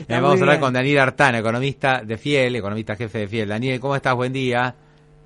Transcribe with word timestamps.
Eh, 0.00 0.04
vamos 0.08 0.40
a 0.40 0.44
hablar 0.44 0.60
con 0.60 0.72
Daniel 0.72 0.98
Artana, 0.98 1.38
economista 1.38 2.02
de 2.04 2.16
Fiel, 2.18 2.56
economista 2.56 2.96
jefe 2.96 3.20
de 3.20 3.28
Fiel. 3.28 3.48
Daniel, 3.48 3.80
¿cómo 3.80 3.96
estás? 3.96 4.14
Buen 4.14 4.32
día. 4.32 4.74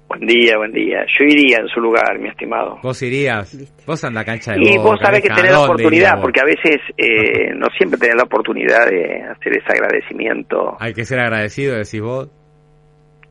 Buen 0.09 0.27
día, 0.27 0.56
buen 0.56 0.73
día. 0.73 1.05
Yo 1.06 1.24
iría 1.24 1.59
en 1.59 1.68
su 1.68 1.80
lugar, 1.80 2.18
mi 2.18 2.28
estimado. 2.28 2.78
¿Vos 2.82 3.01
irías? 3.02 3.56
Vos 3.87 4.02
andás 4.04 4.24
cancha 4.24 4.52
de 4.52 4.60
Y 4.60 4.78
vos 4.78 4.98
sabés 5.01 5.23
que 5.23 5.32
¿a 5.32 5.37
tenés 5.37 5.52
la 5.52 5.60
oportunidad, 5.60 6.20
porque 6.20 6.41
a 6.41 6.45
veces 6.45 6.80
eh, 6.96 7.52
no 7.54 7.66
siempre 7.77 7.98
tenés 7.98 8.16
la 8.16 8.24
oportunidad 8.24 8.87
de 8.87 9.23
hacer 9.23 9.52
ese 9.52 9.68
agradecimiento. 9.68 10.77
Hay 10.80 10.95
que 10.95 11.04
ser 11.04 11.20
agradecido, 11.20 11.77
decís 11.77 12.01
vos. 12.01 12.29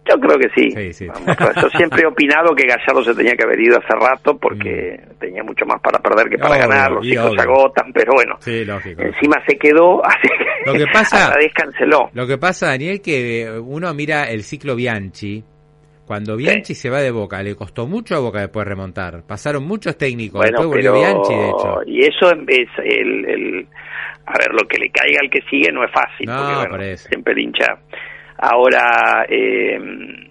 Yo 0.10 0.20
creo 0.20 0.38
que 0.40 0.50
sí. 0.56 0.72
Sí, 0.72 0.94
sí. 0.94 1.08
Vamos, 1.08 1.38
yo 1.62 1.70
siempre 1.70 2.02
he 2.04 2.06
opinado 2.08 2.56
que 2.56 2.66
Gallardo 2.68 3.04
se 3.04 3.14
tenía 3.16 3.34
que 3.36 3.44
haber 3.44 3.60
ido 3.60 3.78
hace 3.78 3.94
rato 3.96 4.38
porque 4.38 5.00
tenía 5.20 5.44
mucho 5.44 5.66
más 5.66 5.80
para 5.82 6.00
perder 6.00 6.30
que 6.30 6.38
para 6.38 6.56
Mm. 6.56 6.58
Obvio, 6.60 6.68
ganar. 6.70 6.92
Los 6.92 7.06
hijos 7.06 7.34
se 7.36 7.42
agotan, 7.42 7.94
pero 7.94 8.14
bueno. 8.14 8.36
Sí, 8.40 8.66
lógico. 8.66 9.02
Encima 9.02 9.36
se 9.48 9.58
quedó, 9.58 10.04
así 10.06 10.28
que 10.28 10.72
Lo 10.72 10.74
que 10.74 10.86
pasa- 10.92 11.28
agradezcanselo. 11.28 12.10
Lo 12.14 12.26
que 12.28 12.38
pasa, 12.38 12.68
Daniel, 12.68 13.02
que 13.02 13.50
uno 13.64 13.94
mira 13.94 14.30
el 14.30 14.44
ciclo 14.44 14.76
Bianchi. 14.76 15.44
Cuando 16.06 16.36
Bianchi 16.36 16.74
se 16.74 16.90
va 16.90 17.02
de 17.02 17.12
Boca, 17.12 17.44
le 17.44 17.56
costó 17.56 17.86
mucho 17.86 18.16
a 18.16 18.20
Boca 18.20 18.40
después 18.40 18.66
remontar. 18.68 19.22
Pasaron 19.28 19.64
muchos 19.64 19.96
técnicos, 19.96 20.40
Bueno, 20.42 20.58
después 20.64 20.68
volvió 20.84 20.94
pero 20.94 21.06
Bianchi, 21.24 21.34
de 21.36 21.50
hecho. 21.50 21.82
y 21.86 22.02
eso 22.02 22.32
es 22.48 22.68
el, 22.84 23.26
el- 23.26 23.68
a 24.26 24.34
ver, 24.40 24.52
lo 24.54 24.68
que 24.68 24.80
le 24.80 24.90
caiga 24.90 25.20
al 25.22 25.30
que 25.30 25.40
sigue 25.50 25.72
no 25.72 25.84
es 25.84 25.92
fácil, 25.92 26.26
No, 26.26 26.36
porque 26.38 26.56
bueno, 26.56 26.78
por 26.78 26.98
siempre 26.98 27.34
el 27.34 27.40
hincha. 27.40 27.78
Ahora, 28.42 29.26
eh, 29.28 30.29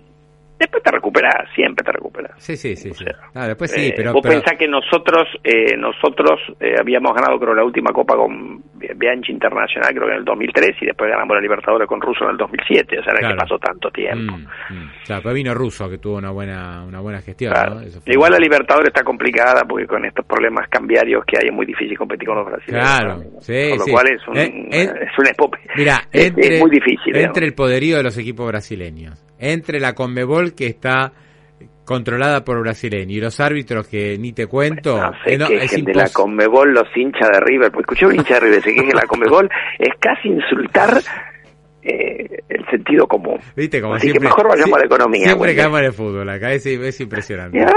después 0.58 0.82
te 0.82 0.90
recuperas, 0.90 1.48
siempre 1.54 1.84
te 1.84 1.92
recuperas. 1.92 2.32
Sí, 2.38 2.56
sí, 2.56 2.74
sí. 2.76 2.90
O 2.90 2.94
sí. 2.94 3.04
sea, 3.04 3.14
Ah, 3.34 3.46
después 3.46 3.70
sí, 3.70 3.88
Eh, 3.88 3.94
pero... 3.96 4.12
vos 4.12 4.22
pero- 4.22 4.34
pensás 4.34 4.58
que 4.58 4.66
nosotros 4.68 5.26
eh, 5.44 5.76
nosotros 5.76 6.40
eh, 6.60 6.74
habíamos 6.80 7.14
ganado 7.14 7.38
creo 7.38 7.54
la 7.54 7.64
última 7.64 7.90
copa 7.92 8.16
con 8.16 8.62
Bianchi 8.96 9.32
Internacional 9.32 9.90
creo 9.94 10.06
que 10.06 10.12
en 10.12 10.18
el 10.18 10.24
2003 10.24 10.76
y 10.82 10.86
después 10.86 11.10
ganamos 11.10 11.34
la 11.36 11.40
Libertadores 11.40 11.86
con 11.88 12.00
Russo 12.00 12.24
en 12.24 12.30
el 12.30 12.36
2007 12.36 12.98
o 12.98 13.02
sea 13.02 13.12
es 13.14 13.18
Claro. 13.20 13.34
que 13.34 13.40
pasó 13.40 13.58
tanto 13.58 13.90
tiempo 13.90 14.36
Mm, 14.36 14.42
mm. 14.74 14.90
O 15.02 15.06
sea, 15.06 15.16
después 15.16 15.34
vino 15.34 15.54
Russo, 15.54 15.88
que 15.88 15.98
tuvo 15.98 16.16
una 16.18 16.30
buena 16.30 16.84
una 16.84 17.00
buena 17.00 17.20
gestión, 17.20 17.52
Claro. 17.52 17.74
¿no? 17.76 17.80
Eso 17.82 18.00
fue- 18.00 18.12
Igual 18.12 18.32
la 18.32 18.38
Libertadores 18.38 18.88
está 18.88 19.02
complicada 19.04 19.64
porque 19.68 19.86
con 19.86 20.04
estos 20.04 20.24
problemas 20.26 20.68
cambiarios 20.68 21.24
que 21.24 21.36
hay 21.40 21.48
es 21.48 21.54
muy 21.54 21.66
difícil 21.66 21.96
competir 21.96 22.26
con 22.28 22.36
los 22.38 22.46
brasileños. 22.46 22.86
Claro, 22.86 23.22
sí, 23.40 23.68
Con 23.70 23.78
lo 23.78 23.84
sí. 23.84 23.90
cual 23.92 24.06
es 24.12 24.28
un, 24.28 24.36
Eh, 24.36 24.68
eh, 24.72 24.92
es 25.02 25.18
un. 25.18 25.50
Mira, 25.76 25.98
Es- 26.12 26.26
entre, 26.26 26.54
es 26.56 26.60
muy 26.60 26.70
difícil. 26.70 27.16
entre 27.16 27.46
el 27.46 27.54
poderío 27.54 27.96
de 27.98 28.02
los 28.02 28.16
equipos 28.18 28.46
brasileños, 28.48 29.24
entre 29.38 29.80
la 29.80 29.94
Conmebol 29.94 30.54
que 30.54 30.66
está 30.66 31.12
controlada 31.84 32.44
por 32.44 32.60
brasileños 32.60 33.12
y 33.12 33.20
los 33.20 33.40
árbitros 33.40 33.88
que 33.88 34.18
ni 34.18 34.32
te 34.32 34.46
cuento, 34.46 34.98
No 34.98 35.12
se 35.24 35.34
eh, 35.34 35.38
no, 35.38 35.46
es 35.46 35.70
quejen 35.70 35.86
de 35.86 35.94
la 35.94 36.08
Conmebol 36.10 36.74
los 36.74 36.86
hinchas 36.94 37.30
de 37.30 37.40
River. 37.40 37.72
Porque 37.72 37.94
escuché 37.94 38.06
un 38.06 38.14
hincha 38.16 38.34
de 38.34 38.40
River 38.40 38.62
se 38.62 38.74
queje 38.74 38.86
de 38.88 38.94
la 38.94 39.06
Conmebol. 39.06 39.48
Es 39.78 39.94
casi 39.98 40.28
insultar 40.28 41.00
eh, 41.82 42.42
el 42.48 42.66
sentido 42.70 43.06
común. 43.06 43.38
¿Viste? 43.56 43.80
Como 43.80 43.94
Así 43.94 44.12
que 44.12 44.20
mejor 44.20 44.48
vayamos 44.48 44.68
sí, 44.68 44.74
a 44.74 44.78
la 44.80 44.84
economía. 44.84 45.24
Siempre 45.24 45.54
bueno. 45.54 45.62
caemos 45.62 45.80
en 45.80 45.86
el 45.86 45.92
fútbol 45.92 46.28
acá, 46.28 46.52
es, 46.52 46.66
es 46.66 47.00
impresionante. 47.00 47.64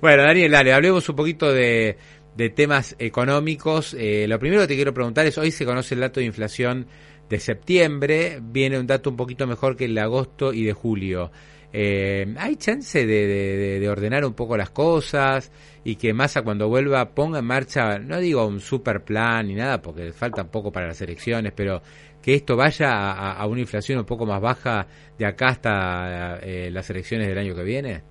Bueno, 0.00 0.22
Daniel, 0.22 0.52
dale, 0.52 0.72
hablemos 0.72 1.08
un 1.08 1.16
poquito 1.16 1.52
de, 1.52 1.96
de 2.36 2.50
temas 2.50 2.96
económicos. 2.98 3.94
Eh, 3.98 4.26
lo 4.28 4.38
primero 4.38 4.62
que 4.62 4.68
te 4.68 4.76
quiero 4.76 4.94
preguntar 4.94 5.26
es, 5.26 5.36
hoy 5.36 5.50
se 5.50 5.64
conoce 5.64 5.94
el 5.94 6.00
dato 6.00 6.20
de 6.20 6.26
inflación 6.26 6.86
de 7.30 7.38
septiembre, 7.40 8.40
viene 8.42 8.78
un 8.78 8.86
dato 8.86 9.08
un 9.08 9.16
poquito 9.16 9.46
mejor 9.46 9.76
que 9.76 9.86
el 9.86 9.94
de 9.94 10.00
agosto 10.02 10.52
y 10.52 10.64
de 10.64 10.72
julio. 10.74 11.30
Eh, 11.72 12.34
¿Hay 12.36 12.56
chance 12.56 13.06
de, 13.06 13.26
de- 13.26 13.56
de- 13.56 13.80
de 13.80 13.88
ordenar 13.88 14.24
un 14.24 14.34
poco 14.34 14.56
las 14.56 14.70
cosas 14.70 15.52
y 15.84 15.94
que 15.96 16.12
Massa 16.12 16.42
cuando 16.42 16.68
vuelva 16.68 17.14
ponga 17.14 17.38
en 17.38 17.44
marcha, 17.44 17.98
no 18.00 18.18
digo 18.18 18.44
un 18.44 18.58
super 18.60 19.04
plan 19.04 19.46
ni 19.46 19.54
nada, 19.54 19.80
porque 19.80 20.12
falta 20.12 20.42
un 20.42 20.48
poco 20.48 20.72
para 20.72 20.88
las 20.88 21.00
elecciones, 21.00 21.52
pero 21.54 21.80
que 22.20 22.34
esto 22.34 22.56
vaya 22.56 23.12
a 23.32 23.46
una 23.46 23.60
inflación 23.60 24.00
un 24.00 24.04
poco 24.04 24.26
más 24.26 24.40
baja 24.40 24.86
de 25.16 25.24
acá 25.26 25.48
hasta 25.48 26.38
eh, 26.42 26.70
las 26.72 26.90
elecciones 26.90 27.28
del 27.28 27.38
año 27.38 27.54
que 27.54 27.62
viene? 27.62 28.02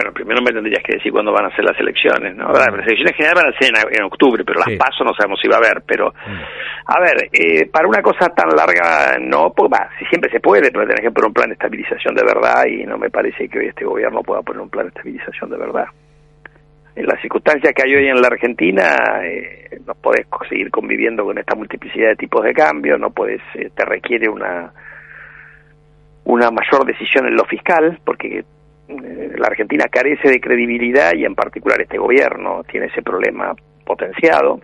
Bueno, 0.00 0.14
primero 0.14 0.40
me 0.40 0.50
tendrías 0.50 0.82
que 0.82 0.94
decir 0.96 1.12
cuándo 1.12 1.30
van 1.30 1.44
a 1.44 1.54
ser 1.54 1.62
las 1.62 1.78
elecciones, 1.78 2.34
¿no? 2.34 2.50
Las 2.52 2.68
elecciones 2.68 3.14
generales 3.14 3.44
van 3.44 3.52
a 3.52 3.58
ser 3.58 3.68
en, 3.68 3.98
en 4.00 4.04
octubre, 4.04 4.42
pero 4.46 4.62
Sí. 4.62 4.70
las 4.70 4.78
pasos 4.78 5.06
no 5.06 5.12
sabemos 5.12 5.38
si 5.42 5.46
va 5.48 5.56
a 5.56 5.58
haber. 5.58 5.82
Pero, 5.86 6.08
Mm. 6.08 6.40
a 6.86 7.00
ver, 7.00 7.28
eh, 7.32 7.68
para 7.70 7.86
una 7.86 8.00
cosa 8.00 8.30
tan 8.30 8.48
larga, 8.56 9.18
no, 9.20 9.52
pues 9.54 9.70
va, 9.70 9.90
si 9.98 10.06
siempre 10.06 10.30
se 10.30 10.40
puede, 10.40 10.70
pero 10.72 10.86
tenés 10.86 11.02
que 11.02 11.10
poner 11.10 11.28
un 11.28 11.34
plan 11.34 11.48
de 11.50 11.52
estabilización 11.52 12.14
de 12.14 12.24
verdad 12.24 12.64
y 12.64 12.84
no 12.86 12.96
me 12.96 13.10
parece 13.10 13.46
que 13.46 13.58
hoy 13.58 13.66
este 13.68 13.84
gobierno 13.84 14.22
pueda 14.22 14.40
poner 14.40 14.62
un 14.62 14.70
plan 14.70 14.86
de 14.86 14.88
estabilización 14.88 15.50
de 15.50 15.58
verdad. 15.58 15.84
En 16.96 17.04
las 17.06 17.20
circunstancias 17.20 17.74
que 17.76 17.82
hay 17.84 17.94
hoy 17.94 18.08
en 18.08 18.22
la 18.22 18.28
Argentina, 18.28 18.96
eh, 19.22 19.80
no 19.86 19.92
podés 19.94 20.26
seguir 20.48 20.70
conviviendo 20.70 21.24
con 21.24 21.36
esta 21.36 21.54
multiplicidad 21.54 22.08
de 22.08 22.16
tipos 22.16 22.42
de 22.42 22.54
cambio, 22.54 22.96
no 22.96 23.10
podés, 23.10 23.42
eh, 23.54 23.68
te 23.76 23.84
requiere 23.84 24.30
una 24.30 24.72
una 26.24 26.50
mayor 26.50 26.84
decisión 26.86 27.26
en 27.26 27.34
lo 27.34 27.44
fiscal, 27.44 27.98
porque 28.04 28.44
la 29.36 29.46
Argentina 29.46 29.84
carece 29.90 30.28
de 30.28 30.40
credibilidad 30.40 31.12
y 31.14 31.24
en 31.24 31.34
particular 31.34 31.80
este 31.80 31.98
gobierno 31.98 32.62
tiene 32.70 32.86
ese 32.86 33.02
problema 33.02 33.54
potenciado. 33.84 34.60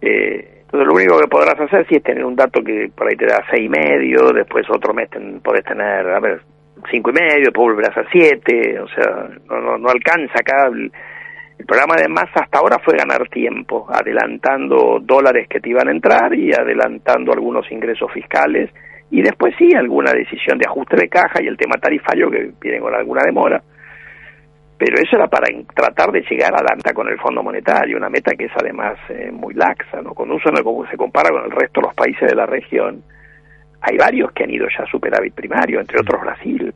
Eh, 0.00 0.62
entonces 0.62 0.86
lo 0.88 0.94
único 0.94 1.18
que 1.20 1.28
podrás 1.28 1.58
hacer 1.60 1.86
sí 1.88 1.96
es 1.96 2.02
tener 2.02 2.24
un 2.24 2.36
dato 2.36 2.62
que 2.62 2.90
por 2.94 3.08
ahí 3.08 3.16
te 3.16 3.26
da 3.26 3.44
seis 3.50 3.64
y 3.66 3.68
medio, 3.68 4.30
después 4.32 4.66
otro 4.70 4.92
mes 4.92 5.08
ten- 5.10 5.40
podés 5.40 5.64
tener, 5.64 6.06
a 6.08 6.20
ver, 6.20 6.40
cinco 6.90 7.10
y 7.10 7.14
medio, 7.14 7.44
después 7.44 7.68
volverás 7.74 7.96
a 7.96 8.04
siete, 8.10 8.78
o 8.80 8.88
sea, 8.88 9.28
no, 9.48 9.60
no, 9.60 9.78
no 9.78 9.88
alcanza 9.88 10.34
acá. 10.40 10.66
El, 10.72 10.90
el 11.58 11.66
programa 11.66 11.94
de 11.96 12.08
Massa 12.08 12.40
hasta 12.42 12.58
ahora 12.58 12.78
fue 12.84 12.96
ganar 12.96 13.28
tiempo, 13.28 13.86
adelantando 13.88 14.98
dólares 15.00 15.46
que 15.48 15.60
te 15.60 15.70
iban 15.70 15.88
a 15.88 15.92
entrar 15.92 16.34
y 16.34 16.52
adelantando 16.52 17.32
algunos 17.32 17.70
ingresos 17.70 18.10
fiscales 18.12 18.70
y 19.14 19.22
después 19.22 19.54
sí 19.56 19.68
alguna 19.76 20.12
decisión 20.12 20.58
de 20.58 20.66
ajuste 20.66 20.96
de 20.96 21.08
caja 21.08 21.40
y 21.40 21.46
el 21.46 21.56
tema 21.56 21.76
tarifario 21.76 22.28
que 22.28 22.50
viene 22.60 22.80
con 22.80 22.92
alguna 22.92 23.22
demora. 23.24 23.62
Pero 24.76 24.96
eso 24.96 25.14
era 25.14 25.28
para 25.28 25.46
tratar 25.72 26.10
de 26.10 26.22
llegar 26.28 26.52
a 26.52 26.64
la 26.64 26.74
meta 26.74 26.92
con 26.92 27.06
el 27.08 27.16
Fondo 27.20 27.40
Monetario, 27.40 27.96
una 27.96 28.10
meta 28.10 28.32
que 28.32 28.46
es 28.46 28.52
además 28.56 28.98
eh, 29.10 29.30
muy 29.30 29.54
laxa, 29.54 30.02
¿no? 30.02 30.14
Cuando 30.14 30.34
uno 30.34 30.86
se 30.90 30.96
compara 30.96 31.30
con 31.30 31.44
el 31.44 31.52
resto 31.52 31.80
de 31.80 31.86
los 31.86 31.94
países 31.94 32.28
de 32.28 32.34
la 32.34 32.44
región, 32.44 33.04
hay 33.82 33.96
varios 33.96 34.32
que 34.32 34.42
han 34.42 34.50
ido 34.50 34.66
ya 34.76 34.82
a 34.82 34.90
superávit 34.90 35.32
primario, 35.32 35.78
entre 35.78 36.00
otros 36.00 36.20
Brasil. 36.20 36.74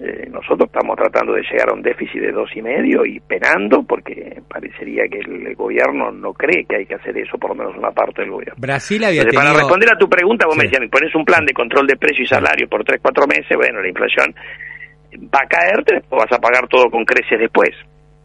Eh, 0.00 0.28
nosotros 0.30 0.68
estamos 0.72 0.96
tratando 0.96 1.34
de 1.34 1.42
llegar 1.42 1.70
a 1.70 1.74
un 1.74 1.82
déficit 1.82 2.20
de 2.20 2.32
dos 2.32 2.48
y 2.54 2.62
medio 2.62 3.04
y 3.04 3.20
penando 3.20 3.82
porque 3.82 4.40
parecería 4.48 5.04
que 5.10 5.18
el 5.18 5.54
gobierno 5.54 6.10
no 6.10 6.32
cree 6.32 6.64
que 6.64 6.76
hay 6.76 6.86
que 6.86 6.94
hacer 6.94 7.16
eso, 7.18 7.36
por 7.38 7.50
lo 7.50 7.56
menos 7.56 7.76
una 7.76 7.90
parte 7.90 8.22
del 8.22 8.30
gobierno. 8.30 8.54
Brasil 8.58 9.02
había 9.04 9.22
Entonces, 9.22 9.40
para 9.40 9.54
responder 9.54 9.90
a 9.92 9.98
tu 9.98 10.08
pregunta, 10.08 10.46
vos 10.46 10.54
Sí. 10.54 10.60
me 10.60 10.64
decías, 10.68 10.90
pones 10.90 11.14
un 11.14 11.24
plan 11.24 11.44
de 11.44 11.52
control 11.52 11.86
de 11.86 11.96
precio 11.96 12.22
y 12.24 12.26
salario 12.26 12.68
por 12.68 12.84
3, 12.84 13.00
4 13.02 13.26
meses, 13.26 13.56
bueno, 13.56 13.82
la 13.82 13.88
inflación 13.88 14.34
va 15.32 15.40
a 15.42 15.48
caerte, 15.48 16.02
o 16.08 16.16
vas 16.16 16.32
a 16.32 16.38
pagar 16.38 16.66
todo 16.68 16.88
con 16.90 17.04
creces 17.04 17.38
después, 17.38 17.70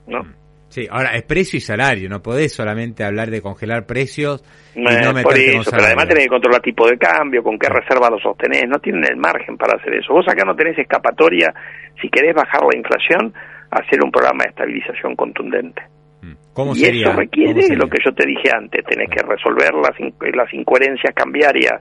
¿no? 0.08 0.22
Sí, 0.70 0.88
ahora 0.90 1.12
es 1.16 1.24
precio 1.24 1.58
y 1.58 1.62
salario, 1.62 2.10
no 2.10 2.22
podés 2.22 2.54
solamente 2.54 3.04
hablar 3.04 3.30
de 3.30 3.42
congelar 3.42 3.86
precios 3.86 4.44
y 4.76 4.80
Eh, 4.82 4.84
no 5.02 5.14
por 5.14 5.16
meterte 5.16 5.52
con 5.54 5.62
eso, 5.62 5.72
pero 5.72 5.84
además 5.86 6.08
tenés 6.08 6.24
que 6.26 6.30
controlar 6.30 6.62
tipo 6.62 6.88
de 6.88 6.98
cambio, 6.98 7.44
con 7.44 7.58
qué 7.58 7.70
reserva 7.70 8.10
lo 8.10 8.20
sostenés, 8.20 8.66
no 8.68 8.80
tienen 8.80 9.06
el 9.06 9.16
margen 9.16 9.56
para 9.58 9.78
hacer 9.80 9.94
eso. 9.94 10.12
Vos 10.14 10.26
acá 10.28 10.44
no 10.44 10.56
tenés 10.56 10.78
escapatoria, 10.78 11.54
si 12.02 12.10
querés 12.10 12.34
bajar 12.36 12.62
la 12.64 12.78
inflación, 12.78 13.34
hacer 13.72 14.04
un 14.04 14.12
programa 14.12 14.44
de 14.44 14.50
estabilización 14.50 15.16
contundente. 15.16 15.82
Mm. 16.22 16.34
¿Cómo 16.54 16.72
y 16.76 16.80
sería? 16.80 17.08
eso 17.10 17.18
requiere 17.20 17.52
¿Cómo 17.54 17.62
sería? 17.62 17.78
lo 17.78 17.90
que 17.90 17.98
yo 18.04 18.14
te 18.14 18.26
dije 18.26 18.50
antes, 18.54 18.84
tenés 18.86 19.10
que 19.10 19.22
resolver 19.24 19.74
las, 19.76 19.98
in- 20.00 20.16
las 20.34 20.54
incoherencias 20.54 21.14
cambiarias 21.14 21.80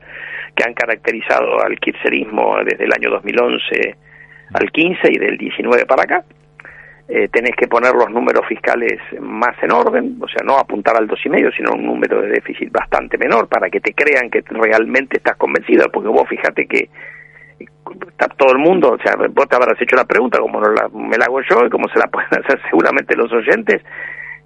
que 0.55 0.63
han 0.65 0.75
caracterizado 0.75 1.59
al 1.65 1.77
kirchnerismo 1.81 2.57
desde 2.65 2.85
el 2.85 2.93
año 2.93 3.11
2011 3.11 3.97
al 4.53 4.71
15 4.71 5.01
y 5.11 5.19
del 5.19 5.37
19 5.39 5.85
para 5.87 6.03
acá. 6.03 6.25
Eh, 7.07 7.29
tenés 7.29 7.55
que 7.55 7.69
poner 7.69 7.93
los 7.95 8.09
números 8.11 8.47
fiscales 8.49 8.99
más 9.21 9.55
en 9.63 9.73
orden, 9.73 10.17
o 10.23 10.27
sea, 10.27 10.43
no 10.45 10.57
apuntar 10.59 10.97
al 10.97 11.07
dos 11.07 11.21
y 11.25 11.29
medio, 11.29 11.51
sino 11.53 11.73
un 11.73 11.85
número 11.85 12.23
de 12.23 12.29
déficit 12.29 12.73
bastante 12.73 13.19
menor 13.19 13.47
para 13.47 13.69
que 13.69 13.79
te 13.81 13.93
crean 13.93 14.31
que 14.31 14.43
realmente 14.49 15.19
estás 15.19 15.37
convencido, 15.37 15.85
porque 15.93 16.09
vos 16.09 16.27
fíjate 16.29 16.67
que 16.67 16.89
está 18.09 18.27
todo 18.29 18.53
el 18.53 18.59
mundo, 18.59 18.93
o 18.93 18.99
sea, 18.99 19.17
vos 19.17 19.49
te 19.49 19.55
habrás 19.57 19.81
hecho 19.81 19.97
la 19.97 20.07
pregunta, 20.07 20.39
como 20.41 20.61
no 20.61 20.73
la- 20.73 20.89
me 20.89 21.17
la 21.19 21.27
hago 21.27 21.41
yo 21.43 21.67
y 21.67 21.71
como 21.71 21.89
se 21.89 21.99
la 21.99 22.07
pueden 22.11 22.31
hacer 22.43 22.61
seguramente 22.71 23.17
los 23.17 23.33
oyentes, 23.33 23.83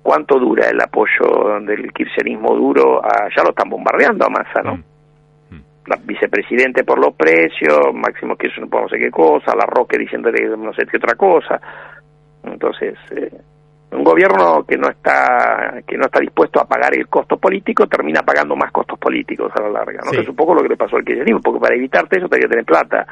¿Cuánto 0.00 0.38
dura 0.38 0.69
el 0.70 0.81
apoyo 0.81 1.61
del 1.66 1.93
kirchnerismo 1.93 2.54
duro? 2.54 3.02
ya 3.37 3.43
lo 3.43 3.50
están 3.50 3.69
bombardeando 3.69 4.25
a 4.25 4.31
Massa, 4.31 4.62
¿no? 4.64 4.76
Mm. 4.76 5.61
La 5.87 5.96
vicepresidente 6.02 6.82
por 6.84 6.99
los 6.99 7.14
precios, 7.14 7.93
Máximo 7.93 8.37
Kirchner 8.37 8.70
por 8.70 8.82
no 8.82 8.88
sé 8.88 8.96
qué 8.99 9.11
cosa, 9.11 9.54
La 9.54 9.66
Roque 9.66 9.99
diciéndole 9.99 10.56
no 10.56 10.72
sé 10.72 10.87
qué 10.87 10.96
otra 10.96 11.14
cosa. 11.14 11.61
Entonces, 12.52 12.94
eh, 13.10 13.30
un 13.90 14.04
gobierno 14.04 14.64
que 14.66 14.76
no 14.76 14.90
está 14.90 15.80
que 15.86 15.96
no 15.96 16.04
está 16.04 16.20
dispuesto 16.20 16.60
a 16.60 16.66
pagar 16.66 16.94
el 16.94 17.08
costo 17.08 17.38
político 17.38 17.86
termina 17.86 18.22
pagando 18.22 18.54
más 18.54 18.70
costos 18.70 18.98
políticos 18.98 19.50
a 19.56 19.62
la 19.62 19.70
larga. 19.70 20.02
No 20.04 20.20
es 20.20 20.28
un 20.28 20.36
poco 20.36 20.54
lo 20.54 20.62
que 20.62 20.68
le 20.68 20.76
pasó 20.76 20.96
al 20.96 21.04
kirchnerismo 21.04 21.40
porque 21.40 21.60
para 21.60 21.74
evitarte 21.74 22.18
eso 22.18 22.28
tenía 22.28 22.46
que 22.46 22.50
tener 22.50 22.64
plata. 22.64 23.06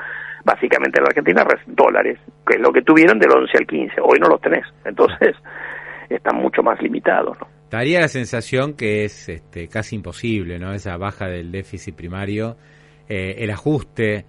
Básicamente 0.45 1.01
en 1.01 1.05
la 1.05 1.09
Argentina 1.09 1.45
dólares 1.67 2.19
que 2.47 2.55
es 2.57 2.61
lo 2.61 2.73
que 2.73 2.83
tuvieron 2.83 3.19
del 3.19 3.33
11 3.33 3.59
al 3.59 3.67
15 3.67 3.95
hoy 4.03 4.19
no 4.21 4.29
los 4.29 4.41
tenés. 4.41 4.67
Entonces 4.85 5.35
están 6.11 6.37
mucho 6.37 6.63
más 6.63 6.81
limitados 6.81 7.37
¿no? 7.41 7.49
daría 7.71 8.01
la 8.01 8.09
sensación 8.09 8.75
que 8.75 9.05
es 9.05 9.29
este, 9.29 9.67
casi 9.67 9.97
imposible 9.97 10.59
no 10.61 10.73
esa 10.73 10.97
baja 10.97 11.27
del 11.27 11.51
déficit 11.51 11.97
primario 11.97 12.57
eh, 13.09 13.37
el 13.39 13.51
ajuste 13.51 14.25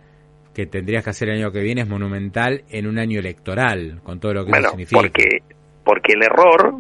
que 0.57 0.65
tendrías 0.65 1.03
que 1.03 1.11
hacer 1.11 1.29
el 1.29 1.37
año 1.37 1.51
que 1.51 1.61
viene 1.61 1.81
es 1.81 1.87
monumental 1.87 2.63
en 2.71 2.87
un 2.87 2.97
año 2.97 3.19
electoral 3.19 4.01
con 4.01 4.19
todo 4.19 4.33
lo 4.33 4.43
que 4.43 4.49
eso 4.57 4.69
significa 4.69 5.01
porque 5.01 5.43
porque 5.85 6.13
el 6.13 6.23
error, 6.23 6.73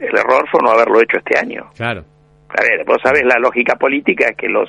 el 0.00 0.18
error 0.18 0.44
fue 0.50 0.60
no 0.64 0.72
haberlo 0.72 1.00
hecho 1.00 1.18
este 1.18 1.38
año. 1.38 1.70
Claro. 1.76 2.04
A 2.48 2.60
ver, 2.60 2.84
vos 2.84 2.98
sabés, 3.02 3.22
la 3.24 3.38
lógica 3.38 3.76
política 3.76 4.26
es 4.30 4.36
que 4.36 4.48
los 4.48 4.68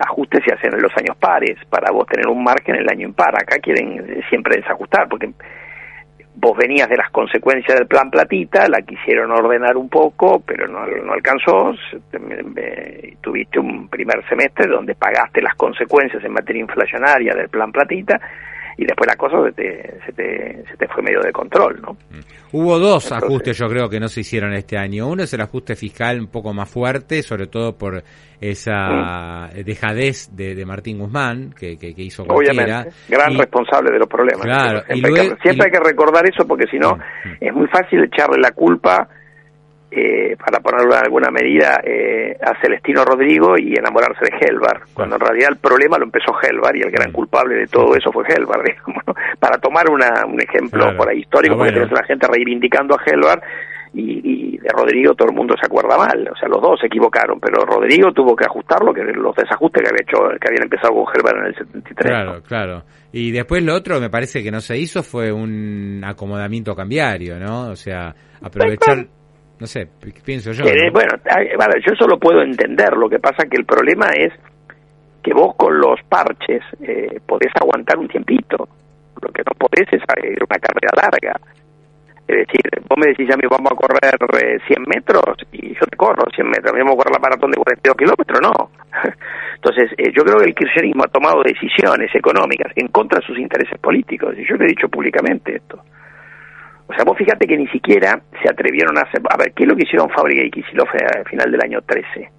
ajustes 0.00 0.42
se 0.44 0.52
hacen 0.52 0.74
en 0.74 0.82
los 0.82 0.92
años 0.96 1.16
pares, 1.18 1.56
para 1.70 1.92
vos 1.92 2.04
tener 2.08 2.26
un 2.26 2.42
margen 2.42 2.74
en 2.74 2.80
el 2.82 2.88
año 2.90 3.06
impar. 3.06 3.32
Acá 3.36 3.60
quieren 3.62 4.22
siempre 4.28 4.56
desajustar, 4.56 5.08
porque 5.08 5.30
vos 6.36 6.56
venías 6.56 6.88
de 6.88 6.96
las 6.96 7.10
consecuencias 7.10 7.78
del 7.78 7.86
plan 7.86 8.10
platita, 8.10 8.68
la 8.68 8.82
quisieron 8.82 9.30
ordenar 9.30 9.76
un 9.76 9.88
poco, 9.88 10.40
pero 10.40 10.66
no, 10.66 10.86
no 10.86 11.12
alcanzó, 11.12 11.74
tuviste 13.20 13.58
un 13.58 13.88
primer 13.88 14.26
semestre 14.28 14.66
donde 14.66 14.94
pagaste 14.94 15.40
las 15.40 15.54
consecuencias 15.54 16.22
en 16.24 16.32
materia 16.32 16.60
inflacionaria 16.60 17.34
del 17.34 17.48
plan 17.48 17.70
platita, 17.70 18.20
y 18.76 18.84
después 18.84 19.06
la 19.06 19.16
cosa 19.16 19.44
se 19.44 19.52
te, 19.52 19.98
se 20.04 20.12
te, 20.12 20.64
se 20.68 20.76
te 20.76 20.88
fue 20.88 21.02
medio 21.02 21.20
de 21.20 21.32
control, 21.32 21.80
¿no? 21.80 21.92
Mm. 21.92 22.20
Hubo 22.52 22.78
dos 22.78 23.10
ajustes 23.10 23.58
yo 23.58 23.66
creo 23.66 23.88
que 23.88 23.98
no 23.98 24.08
se 24.08 24.20
hicieron 24.20 24.52
este 24.52 24.78
año. 24.78 25.08
Uno 25.08 25.24
es 25.24 25.34
el 25.34 25.40
ajuste 25.40 25.74
fiscal 25.74 26.20
un 26.20 26.28
poco 26.28 26.52
más 26.52 26.70
fuerte, 26.70 27.22
sobre 27.22 27.48
todo 27.48 27.76
por 27.76 28.02
esa 28.40 29.48
mm. 29.52 29.64
dejadez 29.64 30.28
de, 30.36 30.64
Martín 30.64 30.98
Guzmán, 30.98 31.52
que, 31.58 31.76
que, 31.76 31.94
hizo 31.96 32.24
cualquiera. 32.24 32.80
Obviamente, 32.80 32.96
gran 33.08 33.36
responsable 33.36 33.92
de 33.92 33.98
los 33.98 34.08
problemas. 34.08 34.42
Claro, 34.42 34.82
siempre, 34.86 35.66
hay 35.66 35.70
que 35.70 35.80
recordar 35.80 36.24
eso 36.28 36.46
porque 36.46 36.66
si 36.70 36.78
no 36.78 36.96
mm, 36.96 37.36
es 37.40 37.52
muy 37.52 37.66
fácil 37.68 38.04
echarle 38.04 38.38
la 38.40 38.52
culpa 38.52 39.08
para 40.44 40.60
ponerlo 40.60 40.94
en 40.94 41.04
alguna 41.04 41.30
medida, 41.30 41.80
eh, 41.82 42.36
a 42.40 42.60
Celestino 42.60 43.04
Rodrigo 43.04 43.56
y 43.58 43.74
enamorarse 43.74 44.26
de 44.26 44.46
Helvar, 44.46 44.82
cuando 44.92 45.16
en 45.16 45.20
realidad 45.20 45.50
el 45.52 45.58
problema 45.58 45.96
lo 45.98 46.04
empezó 46.04 46.32
Helvar 46.42 46.76
y 46.76 46.82
el 46.82 46.90
gran 46.90 47.12
culpable 47.12 47.54
de 47.54 47.66
todo 47.66 47.96
eso 47.96 48.12
fue 48.12 48.24
Helvar, 48.28 48.62
para 49.38 49.58
tomar 49.58 49.88
una, 49.90 50.26
un 50.26 50.40
ejemplo 50.40 50.94
por 50.96 51.08
ahí 51.08 51.20
histórico, 51.20 51.54
ah, 51.54 51.58
porque 51.58 51.72
tenés 51.72 51.90
una 51.90 52.04
gente 52.04 52.26
reivindicando 52.28 52.94
a 52.94 53.02
Helvar 53.06 53.40
y, 53.94 54.58
de 54.58 54.68
Rodrigo 54.70 55.14
todo 55.14 55.28
el 55.28 55.34
mundo 55.34 55.54
se 55.58 55.66
acuerda 55.66 55.96
mal, 55.96 56.28
o 56.28 56.36
sea, 56.36 56.48
los 56.48 56.60
dos 56.60 56.80
se 56.80 56.86
equivocaron, 56.86 57.38
pero 57.38 57.64
Rodrigo 57.64 58.12
tuvo 58.12 58.34
que 58.34 58.44
ajustar 58.44 58.82
lo 58.82 58.92
que 58.92 59.02
los 59.02 59.34
desajustes 59.36 59.82
que 59.82 59.88
había 59.88 60.02
hecho, 60.02 60.38
que 60.40 60.48
habían 60.48 60.64
empezado 60.64 60.94
con 60.94 61.14
Helvar 61.14 61.36
en 61.38 61.46
el 61.46 61.54
73. 61.54 61.94
Claro, 61.94 62.42
claro. 62.42 62.82
Y 63.12 63.30
después 63.30 63.62
lo 63.62 63.74
otro 63.74 64.00
me 64.00 64.10
parece 64.10 64.42
que 64.42 64.50
no 64.50 64.60
se 64.60 64.76
hizo 64.76 65.02
fue 65.02 65.32
un 65.32 66.02
acomodamiento 66.04 66.74
cambiario, 66.74 67.38
¿no? 67.38 67.68
O 67.68 67.76
sea, 67.76 68.14
aprovechar 68.42 69.06
no 69.60 69.66
sé, 69.66 69.88
pienso 70.24 70.52
yo. 70.52 70.64
Eh, 70.64 70.90
bueno, 70.92 71.12
yo 71.84 71.92
eso 71.92 72.06
lo 72.06 72.18
puedo 72.18 72.42
entender. 72.42 72.96
Lo 72.96 73.08
que 73.08 73.18
pasa 73.18 73.46
que 73.48 73.56
el 73.56 73.64
problema 73.64 74.06
es 74.16 74.32
que 75.22 75.32
vos 75.32 75.54
con 75.56 75.78
los 75.78 76.00
parches 76.08 76.62
eh, 76.82 77.20
podés 77.26 77.52
aguantar 77.54 77.98
un 77.98 78.08
tiempito. 78.08 78.68
Lo 79.22 79.32
que 79.32 79.42
no 79.42 79.52
podés 79.56 79.88
es 79.92 80.02
ir 80.22 80.38
una 80.42 80.58
carrera 80.58 80.90
larga. 80.94 81.40
Es 82.26 82.36
decir, 82.46 82.62
vos 82.88 82.98
me 82.98 83.08
decís 83.08 83.30
a 83.32 83.36
mí 83.36 83.44
vamos 83.48 83.70
a 83.70 83.76
correr 83.76 84.16
100 84.66 84.80
eh, 84.80 84.84
metros 84.86 85.36
y 85.52 85.74
yo 85.74 85.86
te 85.88 85.96
corro 85.96 86.24
100 86.34 86.48
metros. 86.48 86.72
A 86.72 86.74
mí 86.74 86.80
vamos 86.80 86.94
a 86.94 87.04
correr 87.04 87.12
la 87.12 87.20
maratón 87.20 87.50
de 87.50 87.56
42 87.56 87.96
kilómetros, 87.96 88.40
no. 88.40 88.70
Entonces, 89.56 89.92
eh, 89.98 90.10
yo 90.14 90.24
creo 90.24 90.38
que 90.38 90.46
el 90.46 90.54
kirchnerismo 90.54 91.04
ha 91.04 91.08
tomado 91.08 91.42
decisiones 91.42 92.14
económicas 92.14 92.72
en 92.76 92.88
contra 92.88 93.20
de 93.20 93.26
sus 93.26 93.38
intereses 93.38 93.78
políticos. 93.78 94.34
Y 94.38 94.48
yo 94.48 94.56
le 94.56 94.64
he 94.64 94.68
dicho 94.68 94.88
públicamente 94.88 95.56
esto. 95.56 95.84
O 96.86 96.92
sea, 96.92 97.04
vos 97.04 97.16
fíjate 97.16 97.46
que 97.46 97.56
ni 97.56 97.66
siquiera 97.68 98.20
se 98.42 98.50
atrevieron 98.50 98.98
a 98.98 99.02
hacer... 99.02 99.22
A 99.30 99.36
ver, 99.36 99.52
¿qué 99.52 99.62
es 99.62 99.68
lo 99.68 99.76
que 99.76 99.84
hicieron 99.84 100.10
Fábrica 100.10 100.44
y 100.44 100.50
Kicillof 100.50 100.88
al 101.16 101.24
final 101.24 101.50
del 101.50 101.62
año 101.62 101.80
13? 101.80 102.30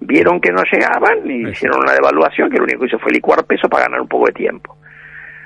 Vieron 0.00 0.40
que 0.40 0.52
no 0.52 0.62
llegaban 0.70 1.30
y 1.30 1.48
hicieron 1.48 1.80
una 1.80 1.94
devaluación 1.94 2.50
que 2.50 2.58
lo 2.58 2.64
único 2.64 2.80
que 2.80 2.86
hizo 2.86 2.98
fue 2.98 3.12
licuar 3.12 3.44
peso 3.44 3.68
para 3.68 3.84
ganar 3.84 4.02
un 4.02 4.08
poco 4.08 4.26
de 4.26 4.32
tiempo. 4.32 4.76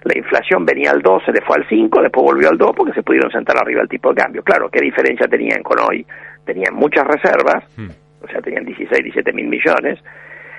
La 0.03 0.19
inflación 0.19 0.65
venía 0.65 0.91
al 0.91 1.03
2, 1.03 1.25
se 1.25 1.33
le 1.33 1.43
fue 1.43 1.59
al 1.59 1.69
5, 1.69 2.03
después 2.03 2.25
volvió 2.25 2.49
al 2.49 2.59
2 2.59 2.73
porque 2.75 2.93
se 2.93 3.03
pudieron 3.03 3.31
sentar 3.31 3.57
arriba 3.59 3.83
el 3.83 3.89
tipo 3.89 4.13
de 4.13 4.23
cambio. 4.23 4.43
Claro, 4.43 4.69
¿qué 4.71 4.81
diferencia 4.81 5.29
tenían 5.29 5.63
con 5.63 5.79
hoy? 5.79 6.05
Tenían 6.45 6.75
muchas 6.75 7.07
reservas, 7.07 7.63
hmm. 7.77 7.89
o 8.23 8.29
sea, 8.29 8.41
tenían 8.41 8.65
16, 8.65 8.91
17 8.91 9.33
mil 9.33 9.47
millones, 9.47 9.99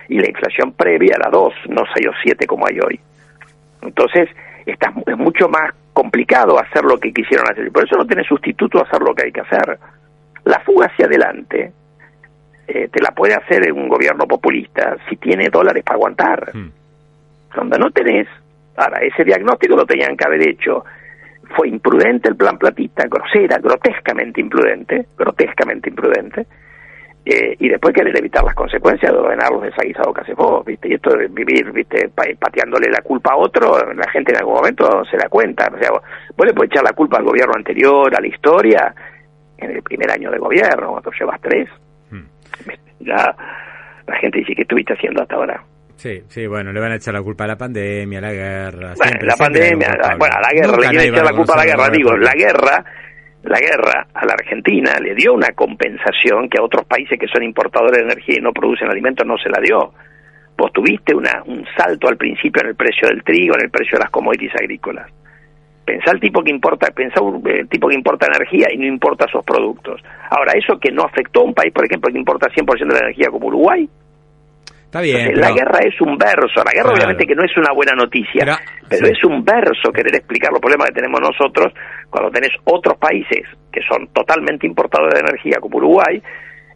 y 0.07 0.19
la 0.19 0.29
inflación 0.29 0.73
previa 0.73 1.15
era 1.15 1.29
2, 1.31 1.53
no 1.69 1.83
6 1.93 2.07
o 2.07 2.11
7 2.23 2.45
como 2.45 2.67
hay 2.67 2.79
hoy. 2.79 2.99
Entonces, 3.81 4.29
está, 4.65 4.93
es 5.05 5.17
mucho 5.17 5.47
más 5.49 5.73
complicado 5.93 6.59
hacer 6.59 6.83
lo 6.83 6.97
que 6.97 7.13
quisieron 7.13 7.49
hacer. 7.49 7.71
Por 7.71 7.85
eso 7.85 7.97
no 7.97 8.05
tiene 8.05 8.23
sustituto 8.23 8.79
a 8.79 8.83
hacer 8.83 9.01
lo 9.01 9.13
que 9.13 9.25
hay 9.25 9.31
que 9.31 9.41
hacer. 9.41 9.77
La 10.45 10.59
fuga 10.61 10.87
hacia 10.87 11.05
adelante 11.05 11.71
eh, 12.67 12.87
te 12.91 13.01
la 13.01 13.11
puede 13.11 13.35
hacer 13.35 13.71
un 13.73 13.87
gobierno 13.87 14.25
populista 14.25 14.97
si 15.09 15.17
tiene 15.17 15.49
dólares 15.49 15.83
para 15.83 15.95
aguantar. 15.95 16.51
Hmm. 16.53 16.71
Donde 17.55 17.77
no 17.77 17.91
tenés, 17.91 18.27
ahora, 18.77 18.99
ese 18.99 19.23
diagnóstico 19.23 19.75
lo 19.75 19.85
tenían 19.85 20.15
que 20.15 20.25
haber 20.25 20.47
hecho. 20.47 20.85
Fue 21.55 21.67
imprudente 21.67 22.29
el 22.29 22.37
plan 22.37 22.57
platista, 22.57 23.05
grosera, 23.07 23.57
grotescamente 23.57 24.39
imprudente, 24.39 25.07
grotescamente 25.17 25.89
imprudente 25.89 26.45
eh, 27.23 27.55
y 27.59 27.69
después 27.69 27.93
querer 27.93 28.17
evitar 28.17 28.43
las 28.43 28.55
consecuencias 28.55 29.11
de 29.11 29.17
ordenar 29.17 29.51
los 29.51 29.61
desaguisados 29.61 30.13
que 30.13 30.21
hace 30.21 30.33
vos, 30.33 30.65
¿viste? 30.65 30.89
Y 30.89 30.93
esto 30.93 31.15
de 31.15 31.27
vivir, 31.27 31.71
¿viste? 31.71 32.09
pateándole 32.09 32.89
la 32.89 33.01
culpa 33.01 33.33
a 33.33 33.37
otro, 33.37 33.77
la 33.93 34.09
gente 34.09 34.31
en 34.31 34.39
algún 34.39 34.55
momento 34.55 35.05
se 35.05 35.17
da 35.17 35.29
cuenta. 35.29 35.69
O 35.71 35.77
sea, 35.77 35.91
vos, 35.91 36.47
le 36.47 36.53
podés 36.53 36.71
echar 36.71 36.83
la 36.83 36.93
culpa 36.93 37.17
al 37.17 37.23
gobierno 37.23 37.53
anterior, 37.55 38.11
a 38.15 38.19
la 38.19 38.27
historia, 38.27 38.95
en 39.57 39.69
el 39.69 39.83
primer 39.83 40.09
año 40.09 40.31
de 40.31 40.39
gobierno, 40.39 40.93
cuando 40.93 41.11
llevas 41.11 41.39
tres. 41.41 41.69
Hmm. 42.09 42.25
Ya 43.01 43.35
la 44.07 44.17
gente 44.17 44.39
dice, 44.39 44.55
¿qué 44.55 44.63
estuviste 44.63 44.93
haciendo 44.93 45.21
hasta 45.21 45.35
ahora? 45.35 45.63
Sí, 45.97 46.23
sí, 46.27 46.47
bueno, 46.47 46.73
le 46.73 46.79
van 46.79 46.93
a 46.93 46.95
echar 46.95 47.13
la 47.13 47.21
culpa 47.21 47.43
a 47.43 47.47
la 47.47 47.57
pandemia, 47.57 48.17
a 48.17 48.21
la 48.23 48.33
guerra. 48.33 48.93
Bueno, 48.97 49.19
la 49.21 49.35
pandemia, 49.35 49.89
bueno, 50.17 50.35
a 50.35 50.41
la 50.41 50.51
guerra, 50.51 50.77
le 50.77 50.87
quieren 50.89 51.13
echar 51.13 51.25
la 51.25 51.37
culpa 51.37 51.53
a 51.53 51.57
la 51.57 51.65
guerra. 51.65 51.89
Digo, 51.89 52.17
la 52.17 52.33
guerra 52.33 52.85
la 53.43 53.59
guerra 53.59 54.07
a 54.13 54.25
la 54.25 54.33
Argentina 54.33 54.99
le 55.01 55.15
dio 55.15 55.33
una 55.33 55.49
compensación 55.49 56.47
que 56.49 56.59
a 56.59 56.63
otros 56.63 56.85
países 56.85 57.17
que 57.19 57.27
son 57.27 57.43
importadores 57.43 57.97
de 57.97 58.03
energía 58.03 58.35
y 58.37 58.41
no 58.41 58.53
producen 58.53 58.89
alimentos 58.89 59.25
no 59.25 59.37
se 59.37 59.49
la 59.49 59.59
dio. 59.61 59.93
Vos 60.57 60.71
tuviste 60.73 61.15
una, 61.15 61.41
un 61.47 61.65
salto 61.75 62.07
al 62.07 62.17
principio 62.17 62.61
en 62.61 62.69
el 62.69 62.75
precio 62.75 63.07
del 63.07 63.23
trigo, 63.23 63.55
en 63.55 63.65
el 63.65 63.71
precio 63.71 63.97
de 63.97 64.03
las 64.03 64.11
commodities 64.11 64.53
agrícolas. 64.55 65.09
Pensá 65.83 66.11
el 66.11 66.19
tipo 66.19 66.43
que 66.43 66.51
importa, 66.51 66.91
pensá 66.91 67.19
el 67.45 67.67
tipo 67.67 67.87
que 67.87 67.95
importa 67.95 68.27
energía 68.27 68.67
y 68.71 68.77
no 68.77 68.85
importa 68.85 69.25
sus 69.27 69.43
productos. 69.43 70.01
Ahora, 70.29 70.53
eso 70.53 70.79
que 70.79 70.91
no 70.91 71.03
afectó 71.03 71.41
a 71.41 71.45
un 71.45 71.53
país, 71.55 71.73
por 71.73 71.85
ejemplo, 71.85 72.11
que 72.11 72.19
importa 72.19 72.47
100% 72.47 72.77
de 72.77 72.93
la 72.93 72.99
energía 72.99 73.29
como 73.31 73.47
Uruguay, 73.47 73.89
la 74.93 75.51
guerra 75.51 75.79
es 75.85 75.99
un 76.01 76.17
verso, 76.17 76.63
la 76.63 76.71
guerra 76.73 76.93
obviamente 76.93 77.25
que 77.25 77.35
no 77.35 77.43
es 77.43 77.55
una 77.55 77.71
buena 77.73 77.93
noticia, 77.95 78.59
pero, 78.89 79.07
es 79.07 79.23
un 79.23 79.43
verso 79.43 79.91
querer 79.91 80.15
explicar 80.15 80.51
los 80.51 80.59
problemas 80.59 80.87
que 80.89 80.95
tenemos 80.95 81.21
nosotros 81.21 81.73
cuando 82.09 82.29
tenés 82.29 82.51
otros 82.65 82.97
países 82.97 83.47
que 83.71 83.81
son 83.87 84.07
totalmente 84.07 84.67
importadores 84.67 85.13
de 85.13 85.21
energía 85.21 85.59
como 85.61 85.77
Uruguay, 85.77 86.21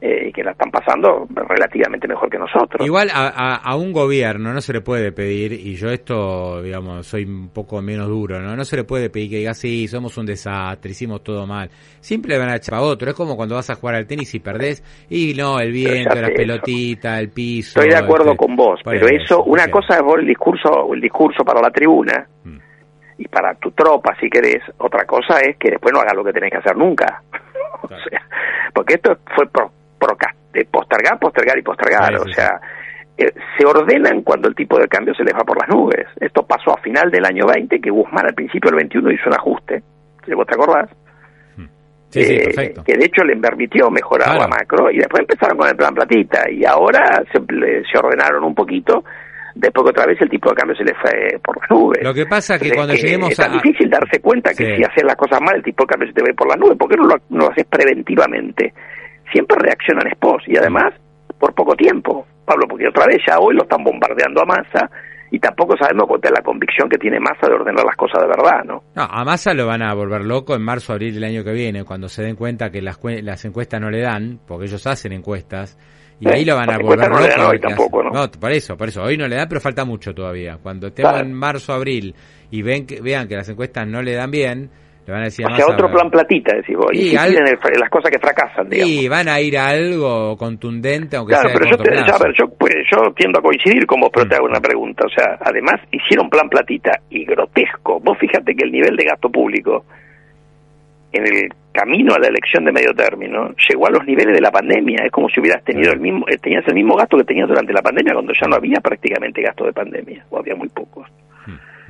eh, 0.07 0.31
que 0.31 0.43
la 0.43 0.51
están 0.51 0.69
pasando 0.69 1.25
relativamente 1.33 2.07
mejor 2.07 2.29
que 2.29 2.37
nosotros. 2.37 2.85
Igual 2.85 3.09
a, 3.11 3.75
un 3.75 3.91
gobierno 3.91 4.53
no 4.53 4.61
se 4.61 4.71
le 4.71 4.81
puede 4.81 5.11
pedir, 5.11 5.53
y 5.53 5.73
yo 5.77 5.89
esto, 5.89 6.61
digamos, 6.61 7.07
soy 7.07 7.23
un 7.23 7.49
poco 7.49 7.81
menos 7.81 8.07
duro, 8.07 8.39
¿no? 8.39 8.55
No 8.55 8.63
se 8.65 8.75
le 8.75 8.83
puede 8.83 9.09
pedir 9.09 9.31
que 9.31 9.37
diga, 9.37 9.55
sí, 9.55 9.87
somos 9.87 10.15
un 10.19 10.27
desastre, 10.27 10.91
hicimos 10.91 11.23
todo 11.23 11.47
mal. 11.47 11.71
Siempre 12.01 12.37
van 12.37 12.49
a 12.49 12.57
echar 12.57 12.75
a 12.75 12.81
otro. 12.81 13.09
Es 13.09 13.15
como 13.15 13.35
cuando 13.35 13.55
vas 13.55 13.67
a 13.71 13.75
jugar 13.75 13.95
al 13.95 14.05
tenis 14.05 14.35
y 14.35 14.39
perdés, 14.39 14.83
y 15.09 15.33
no, 15.33 15.59
el 15.59 15.71
viento, 15.71 16.13
la 16.13 16.29
pelotita, 16.29 17.19
el 17.19 17.29
piso. 17.29 17.79
Estoy 17.79 17.89
de 17.89 17.97
acuerdo 17.97 18.33
este, 18.33 18.37
con 18.37 18.55
vos, 18.55 18.81
pero 18.83 19.07
eso, 19.07 19.43
una 19.45 19.67
cosa 19.69 19.95
es 19.95 20.03
vos 20.03 20.19
el 20.19 20.27
discurso, 20.27 20.93
el 20.93 21.01
discurso 21.01 21.43
para 21.43 21.61
la 21.61 21.71
tribuna, 21.71 22.27
mm. 22.43 22.57
y 23.17 23.27
para 23.27 23.55
tu 23.55 23.71
tropa, 23.71 24.15
si 24.21 24.29
querés. 24.29 24.61
Otra 24.77 25.03
cosa 25.05 25.39
es 25.39 25.57
que 25.57 25.71
después 25.71 25.91
no 25.91 26.01
hagas 26.01 26.15
lo 26.15 26.23
que 26.23 26.33
tenés 26.33 26.51
que 26.51 26.57
hacer 26.57 26.77
nunca. 26.77 27.23
o 27.81 27.87
sea, 27.87 28.21
porque 28.71 28.93
esto 28.93 29.17
fue 29.35 29.47
postergar, 29.97 31.19
postergar 31.19 31.57
y 31.57 31.61
postergar. 31.61 32.15
o 32.15 32.27
sea, 32.31 32.59
eh, 33.17 33.31
se 33.57 33.65
ordenan 33.65 34.21
cuando 34.23 34.47
el 34.47 34.55
tipo 34.55 34.77
de 34.77 34.87
cambio 34.87 35.13
se 35.15 35.23
les 35.23 35.33
va 35.33 35.43
por 35.43 35.59
las 35.59 35.69
nubes. 35.69 36.05
Esto 36.19 36.45
pasó 36.45 36.73
a 36.73 36.81
final 36.81 37.09
del 37.09 37.25
año 37.25 37.45
20, 37.45 37.79
que 37.79 37.89
Guzmán 37.89 38.27
al 38.27 38.33
principio 38.33 38.69
del 38.69 38.77
21 38.77 39.11
hizo 39.11 39.29
un 39.29 39.35
ajuste. 39.35 39.83
¿Vos 40.35 40.47
te 40.47 40.55
acordás? 40.55 40.89
eh, 42.15 42.73
que 42.85 42.97
de 42.97 43.05
hecho 43.05 43.23
le 43.23 43.35
permitió 43.37 43.89
mejorar 43.89 44.37
la 44.37 44.47
macro, 44.47 44.89
y 44.89 44.97
después 44.97 45.21
empezaron 45.21 45.57
con 45.57 45.67
el 45.67 45.75
plan 45.75 45.93
platita, 45.93 46.49
y 46.49 46.65
ahora 46.65 47.23
se, 47.31 47.39
se 47.39 47.97
ordenaron 47.97 48.43
un 48.43 48.55
poquito, 48.55 49.03
después 49.53 49.83
que 49.85 49.89
otra 49.89 50.05
vez 50.05 50.21
el 50.21 50.29
tipo 50.29 50.49
de 50.49 50.55
cambio 50.55 50.75
se 50.75 50.83
le 50.83 50.93
fue 50.95 51.39
por 51.43 51.59
las 51.59 51.69
nubes. 51.69 52.03
Lo 52.03 52.13
que 52.13 52.25
pasa 52.25 52.55
es 52.55 52.61
que 52.61 52.71
cuando 52.71 52.93
lleguemos 52.93 53.31
es 53.31 53.39
a... 53.39 53.45
Es 53.47 53.61
difícil 53.61 53.89
darse 53.89 54.19
cuenta 54.21 54.51
que 54.51 54.75
si 54.75 54.83
haces 54.83 55.03
las 55.03 55.15
cosas 55.15 55.39
mal, 55.41 55.55
el 55.55 55.63
tipo 55.63 55.83
de 55.83 55.87
cambio 55.87 56.07
se 56.07 56.13
te 56.13 56.23
ve 56.23 56.33
por 56.33 56.47
las 56.47 56.57
nubes, 56.57 56.77
¿por 56.77 56.89
qué 56.89 56.95
no 56.95 57.05
lo, 57.05 57.15
no 57.29 57.45
lo 57.45 57.51
haces 57.51 57.65
preventivamente? 57.65 58.73
Siempre 59.35 59.57
reaccionan 59.59 60.07
expos, 60.07 60.43
y 60.47 60.55
además 60.55 60.93
por 61.37 61.53
poco 61.53 61.75
tiempo, 61.75 62.25
Pablo, 62.45 62.67
porque 62.69 62.87
otra 62.87 63.05
vez 63.05 63.17
ya 63.27 63.37
hoy 63.37 63.53
lo 63.53 63.63
están 63.63 63.83
bombardeando 63.83 64.41
a 64.41 64.45
masa, 64.45 64.89
y 65.29 65.39
tampoco 65.39 65.75
sabemos 65.75 66.05
cuál 66.07 66.21
es 66.23 66.31
la 66.31 66.41
convicción 66.41 66.87
que 66.87 66.97
tiene 66.97 67.19
Massa 67.19 67.49
de 67.49 67.55
ordenar 67.55 67.83
las 67.83 67.97
cosas 67.97 68.21
de 68.21 68.27
verdad, 68.29 68.63
¿no? 68.63 68.83
No, 68.95 69.03
a 69.03 69.25
Massa 69.25 69.53
lo 69.53 69.67
van 69.67 69.81
a 69.81 69.93
volver 69.93 70.23
loco 70.23 70.55
en 70.55 70.61
marzo, 70.61 70.93
abril 70.93 71.15
del 71.15 71.25
año 71.25 71.43
que 71.43 71.51
viene, 71.51 71.83
cuando 71.83 72.07
se 72.07 72.23
den 72.23 72.37
cuenta 72.37 72.69
que 72.69 72.81
las, 72.81 72.97
las 73.03 73.43
encuestas 73.43 73.81
no 73.81 73.91
le 73.91 73.99
dan, 73.99 74.39
porque 74.47 74.67
ellos 74.67 74.87
hacen 74.87 75.11
encuestas, 75.11 75.77
y 76.21 76.29
ahí 76.29 76.45
lo 76.45 76.55
van 76.55 76.69
a 76.69 76.77
volver 76.77 77.09
loco. 77.09 77.49
hoy 77.49 77.59
tampoco, 77.59 78.03
¿no? 78.03 78.11
no, 78.11 78.31
por 78.31 78.51
eso, 78.53 78.77
por 78.77 78.87
eso, 78.87 79.03
hoy 79.03 79.17
no 79.17 79.27
le 79.27 79.35
dan, 79.35 79.49
pero 79.49 79.59
falta 79.59 79.83
mucho 79.83 80.13
todavía. 80.13 80.57
Cuando 80.63 80.87
estemos 80.87 81.19
en 81.19 81.33
marzo, 81.33 81.73
abril, 81.73 82.15
y 82.51 82.61
ven 82.61 82.87
que, 82.87 83.01
vean 83.01 83.27
que 83.27 83.35
las 83.35 83.49
encuestas 83.49 83.85
no 83.85 84.01
le 84.01 84.13
dan 84.13 84.31
bien, 84.31 84.69
le 85.05 85.13
van 85.13 85.21
a 85.21 85.25
decir 85.25 85.45
o 85.45 85.55
sea, 85.55 85.67
otro 85.67 85.87
plan 85.91 86.09
platita, 86.09 86.55
decís 86.55 86.75
vos. 86.75 86.89
Y, 86.91 87.13
las 87.13 87.89
cosas 87.91 88.09
que 88.09 88.17
fracasan, 88.17 88.69
digamos. 88.69 88.91
Y 88.91 89.07
van 89.07 89.27
a 89.27 89.39
ir 89.39 89.55
a 89.57 89.67
algo 89.67 90.35
contundente, 90.35 91.15
aunque 91.15 91.33
claro, 91.33 91.49
sea 91.49 91.57
pero 91.59 91.69
yo, 91.69 91.77
te, 91.77 91.91
ver, 91.91 92.33
yo, 92.35 92.45
pues, 92.57 92.73
yo 92.91 93.13
tiendo 93.13 93.39
a 93.39 93.41
coincidir 93.43 93.85
con 93.85 93.99
vos, 93.99 94.09
pero 94.11 94.27
te 94.27 94.35
hago 94.35 94.45
una 94.45 94.59
pregunta. 94.59 95.05
O 95.05 95.09
sea, 95.09 95.37
además 95.41 95.75
hicieron 95.91 96.27
plan 96.27 96.49
platita 96.49 96.91
y 97.09 97.23
grotesco. 97.23 97.99
Vos 97.99 98.17
fíjate 98.17 98.55
que 98.55 98.65
el 98.65 98.71
nivel 98.71 98.95
de 98.95 99.03
gasto 99.03 99.29
público 99.29 99.85
en 101.11 101.23
el 101.23 101.49
camino 101.71 102.15
a 102.15 102.19
la 102.19 102.27
elección 102.27 102.65
de 102.65 102.71
medio 102.71 102.93
término 102.93 103.53
llegó 103.69 103.87
a 103.87 103.91
los 103.91 104.05
niveles 104.05 104.33
de 104.33 104.41
la 104.41 104.51
pandemia. 104.51 105.05
Es 105.05 105.11
como 105.11 105.29
si 105.29 105.39
hubieras 105.39 105.63
tenido 105.63 105.91
el 105.93 105.99
mismo, 105.99 106.25
eh, 106.27 106.37
tenías 106.37 106.63
el 106.67 106.73
mismo 106.73 106.95
gasto 106.95 107.17
que 107.17 107.25
tenías 107.25 107.47
durante 107.47 107.73
la 107.73 107.81
pandemia, 107.81 108.13
cuando 108.13 108.33
ya 108.33 108.47
no 108.47 108.55
había 108.55 108.79
prácticamente 108.81 109.43
gasto 109.43 109.65
de 109.65 109.73
pandemia, 109.73 110.25
o 110.29 110.39
había 110.39 110.55
muy 110.55 110.69
pocos. 110.69 111.07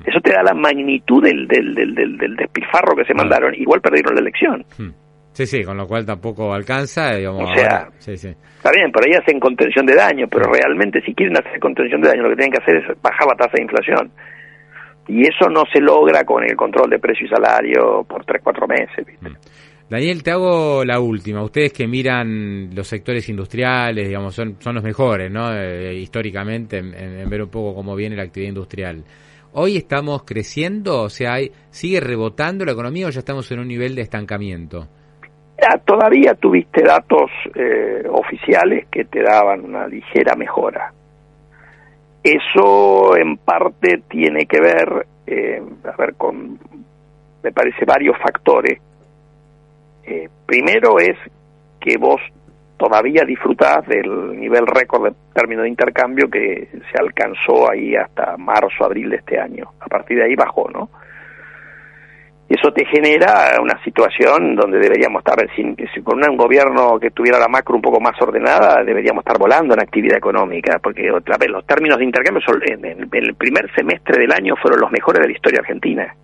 Eso 0.04 0.20
te 0.20 0.34
da 0.34 0.44
la 0.44 0.54
magnitud 0.54 1.24
del, 1.24 1.48
del, 1.48 1.74
del, 1.74 1.96
del, 1.96 2.36
despilfarro 2.36 2.96
que 2.96 3.06
se 3.06 3.14
mandaron. 3.14 3.54
Igual 3.56 3.82
perdieron 3.82 4.16
la 4.16 4.22
elección. 4.22 4.66
Hmm. 4.78 4.90
Sí, 5.32 5.46
sí, 5.46 5.64
con 5.64 5.78
lo 5.78 5.88
cual 5.88 6.06
tampoco 6.06 6.54
alcanza. 6.54 7.16
Digamos, 7.16 7.50
o 7.50 7.56
sea, 7.56 7.90
sí, 8.00 8.18
sí. 8.18 8.30
está 8.30 8.72
bien, 8.72 8.92
por 8.92 9.06
ahí 9.06 9.14
hacen 9.14 9.40
contención 9.40 9.86
de 9.86 9.96
daño, 9.96 10.28
pero 10.30 10.52
realmente 10.52 11.02
si 11.02 11.14
quieren 11.14 11.38
hacer 11.38 11.60
contención 11.60 12.02
de 12.02 12.10
daño, 12.10 12.24
lo 12.24 12.30
que 12.30 12.36
tienen 12.36 12.52
que 12.52 12.64
hacer 12.64 12.78
es 12.78 13.02
bajar 13.02 13.28
la 13.28 13.36
tasa 13.36 13.52
de 13.56 13.64
inflación. 13.64 14.12
Y 15.08 15.22
eso 15.22 15.50
no 15.50 15.64
se 15.72 15.80
logra 15.80 16.24
con 16.24 16.44
el 16.44 16.56
control 16.56 16.90
de 16.90 17.00
precio 17.00 17.26
y 17.26 17.30
salario 17.30 18.04
por 18.08 18.26
3, 18.26 18.42
4 18.44 18.68
meses. 18.68 19.06
Hmm. 19.22 19.36
Daniel, 19.90 20.24
te 20.24 20.32
hago 20.32 20.84
la 20.84 21.00
última. 21.00 21.44
Ustedes 21.44 21.72
que 21.72 21.88
miran 21.88 22.74
los 22.74 22.88
sectores 22.88 23.30
industriales, 23.30 24.08
digamos, 24.08 24.34
son, 24.34 24.56
son 24.60 24.76
los 24.76 24.84
mejores, 24.84 25.32
¿no? 25.32 25.54
Eh, 25.54 25.94
históricamente, 25.96 26.80
en, 26.80 27.30
ver 27.30 27.44
un 27.44 27.50
poco 27.50 27.76
cómo 27.76 27.96
viene 27.96 28.16
la 28.16 28.24
actividad 28.24 28.50
industrial. 28.50 29.04
¿Hoy 29.58 29.78
estamos 29.78 30.24
creciendo? 30.24 31.04
O 31.04 31.10
sea, 31.10 31.38
¿sigue 31.70 32.02
rebotando 32.02 32.66
la 32.66 32.74
economía 32.74 33.08
o 33.08 33.10
ya 33.10 33.20
estamos 33.20 33.50
en 33.54 33.60
un 33.60 33.70
nivel 33.70 33.96
de 33.96 34.02
estancamiento? 34.02 34.90
Ya, 35.58 35.78
todavía 35.78 36.34
tuviste 36.34 36.84
datos 36.84 37.32
eh, 37.56 38.04
oficiales 38.12 38.86
que 38.92 39.06
te 39.06 39.24
daban 39.24 39.64
una 39.64 39.88
ligera 39.88 40.36
mejora. 40.36 40.92
Eso 42.22 43.16
en 43.16 43.38
parte 43.38 44.04
tiene 44.10 44.46
que 44.46 44.60
ver, 44.60 45.08
eh, 45.26 45.64
a 45.86 45.96
ver, 45.96 46.16
con, 46.16 46.60
me 47.42 47.52
parece, 47.54 47.86
varios 47.86 48.18
factores. 48.18 48.82
Eh, 50.04 50.28
primero 50.46 51.00
es 51.00 51.16
que 51.80 51.96
vos 51.98 52.20
todavía 52.78 53.24
disfrutás 53.26 53.86
del 53.88 54.40
nivel 54.40 54.68
récord 54.68 55.06
de 55.06 55.14
término 55.34 55.64
de 55.64 55.70
intercambio 55.70 56.30
que 56.30 56.70
se 56.92 56.98
alcanzó 57.00 57.70
ahí 57.70 57.96
hasta 57.96 58.38
marzo, 58.38 58.84
abril 58.84 59.10
de 59.10 59.18
este 59.18 59.40
año. 59.40 59.72
A 59.80 59.88
partir 59.88 60.18
de 60.18 60.26
ahí 60.26 60.36
bajó, 60.36 60.70
¿no? 60.70 60.90
Eso 62.48 62.72
te 62.72 62.86
genera 62.86 63.60
una 63.60 63.82
situación 63.84 64.56
donde 64.56 64.78
deberíamos 64.78 65.22
estar, 65.26 65.36
sin, 65.56 65.76
con 66.04 66.24
un 66.24 66.38
gobierno 66.38 67.00
que 67.00 67.10
tuviera 67.10 67.40
la 67.40 67.48
macro 67.48 67.76
un 67.76 67.82
poco 67.82 68.00
más 68.00 68.22
ordenada, 68.22 68.84
deberíamos 68.84 69.24
estar 69.24 69.40
volando 69.40 69.74
en 69.74 69.82
actividad 69.82 70.18
económica, 70.18 70.78
porque 70.78 71.12
otra 71.12 71.38
vez 71.38 71.50
los 71.50 71.66
términos 71.66 71.98
de 71.98 72.06
intercambio 72.06 72.44
son, 72.46 72.62
en 72.64 72.86
el 72.86 73.36
primer 73.36 73.74
semestre 73.74 74.20
del 74.20 74.32
año 74.32 74.56
fueron 74.62 74.80
los 74.80 74.92
mejores 74.92 75.22
de 75.22 75.28
la 75.28 75.34
historia 75.34 75.60
argentina. 75.62 76.16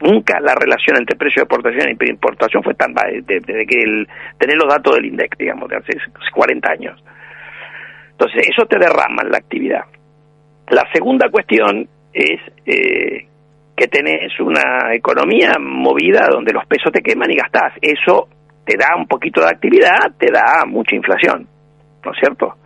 Nunca 0.00 0.38
la 0.40 0.54
relación 0.54 0.98
entre 0.98 1.16
precio 1.16 1.40
de 1.40 1.44
exportación 1.44 1.96
y 1.98 2.10
importación 2.10 2.62
fue 2.62 2.74
tan 2.74 2.92
desde 2.94 3.66
que 3.66 3.80
el, 3.80 4.06
tener 4.38 4.56
los 4.56 4.68
datos 4.68 4.94
del 4.94 5.06
INDEC, 5.06 5.36
digamos, 5.38 5.68
de 5.70 5.76
hace 5.76 5.92
40 6.34 6.70
años. 6.70 7.02
Entonces, 8.10 8.46
eso 8.48 8.66
te 8.66 8.78
derrama 8.78 9.22
en 9.22 9.30
la 9.30 9.38
actividad. 9.38 9.84
La 10.68 10.84
segunda 10.92 11.30
cuestión 11.30 11.88
es 12.12 12.40
eh, 12.66 13.26
que 13.76 13.86
tenés 13.88 14.38
una 14.40 14.94
economía 14.94 15.52
movida 15.60 16.28
donde 16.30 16.52
los 16.52 16.66
pesos 16.66 16.92
te 16.92 17.02
queman 17.02 17.30
y 17.30 17.36
gastás. 17.36 17.74
Eso 17.80 18.28
te 18.64 18.76
da 18.76 18.96
un 18.96 19.06
poquito 19.06 19.40
de 19.42 19.48
actividad, 19.48 20.12
te 20.18 20.30
da 20.32 20.64
mucha 20.66 20.96
inflación, 20.96 21.46
¿no 22.04 22.12
es 22.12 22.18
cierto? 22.18 22.56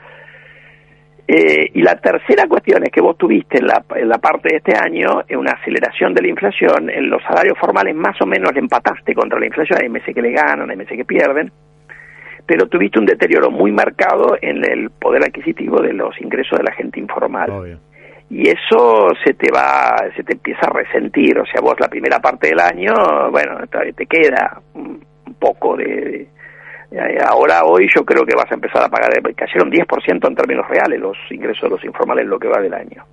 Eh, 1.32 1.70
y 1.75 1.82
la 1.82 1.94
tercera 1.94 2.49
cuestión 2.49 2.82
es 2.82 2.90
que 2.90 3.00
vos 3.00 3.16
tuviste 3.16 3.58
en 3.58 3.68
la, 3.68 3.84
en 3.94 4.08
la 4.08 4.18
parte 4.18 4.49
de 4.49 4.56
este 4.56 4.76
año 4.76 5.22
una 5.38 5.52
aceleración 5.52 6.12
de 6.12 6.22
la 6.22 6.28
inflación, 6.28 6.90
en 6.90 7.08
los 7.08 7.22
salarios 7.22 7.56
formales 7.56 7.94
más 7.94 8.20
o 8.20 8.26
menos 8.26 8.52
le 8.52 8.58
empataste 8.58 9.14
contra 9.14 9.38
la 9.38 9.46
inflación, 9.46 9.78
hay 9.80 9.88
meses 9.88 10.12
que 10.12 10.22
le 10.22 10.32
ganan, 10.32 10.68
hay 10.68 10.76
meses 10.76 10.96
que 10.96 11.04
pierden, 11.04 11.52
pero 12.44 12.66
tuviste 12.66 12.99
un 12.99 13.06
deterioro 13.06 13.49
muy 13.49 13.70
marcado 13.70 14.37
en 14.42 14.64
el 14.64 14.90
poder 14.90 15.22
adquisitivo 15.22 15.80
de 15.80 15.92
los 15.92 16.20
ingresos 16.20 16.58
de 16.58 16.64
la 16.64 16.72
gente 16.72 16.99
informal. 16.99 17.78
Y 18.28 18.49
eso 18.49 19.10
se 19.25 19.34
te 19.34 19.52
va, 19.52 20.02
se 20.16 20.25
te 20.25 20.32
empieza 20.32 20.66
a 20.66 20.72
resentir, 20.72 21.38
o 21.38 21.46
sea, 21.46 21.60
vos 21.60 21.78
la 21.78 21.87
primera 21.87 22.18
parte 22.18 22.49
del 22.49 22.58
año, 22.58 22.92
bueno, 23.30 23.56
te 23.68 24.06
queda 24.06 24.60
un 24.75 25.00
poco 25.38 25.76
de 25.76 26.22
eh, 26.22 26.28
ahora, 27.25 27.62
hoy, 27.64 27.87
yo 27.94 28.04
creo 28.04 28.25
que 28.25 28.35
vas 28.35 28.50
a 28.50 28.54
empezar 28.54 28.82
a 28.82 28.88
pagar, 28.88 29.11
cayeron 29.37 29.70
10% 29.70 30.28
en 30.28 30.35
términos 30.35 30.66
reales 30.68 31.00
los 31.00 31.16
ingresos 31.30 31.62
de 31.62 31.68
los 31.70 31.85
informales 31.85 32.25
en 32.25 32.30
lo 32.30 32.38
que 32.38 32.49
va 32.49 32.61
del 32.61 32.75
año. 32.75 33.04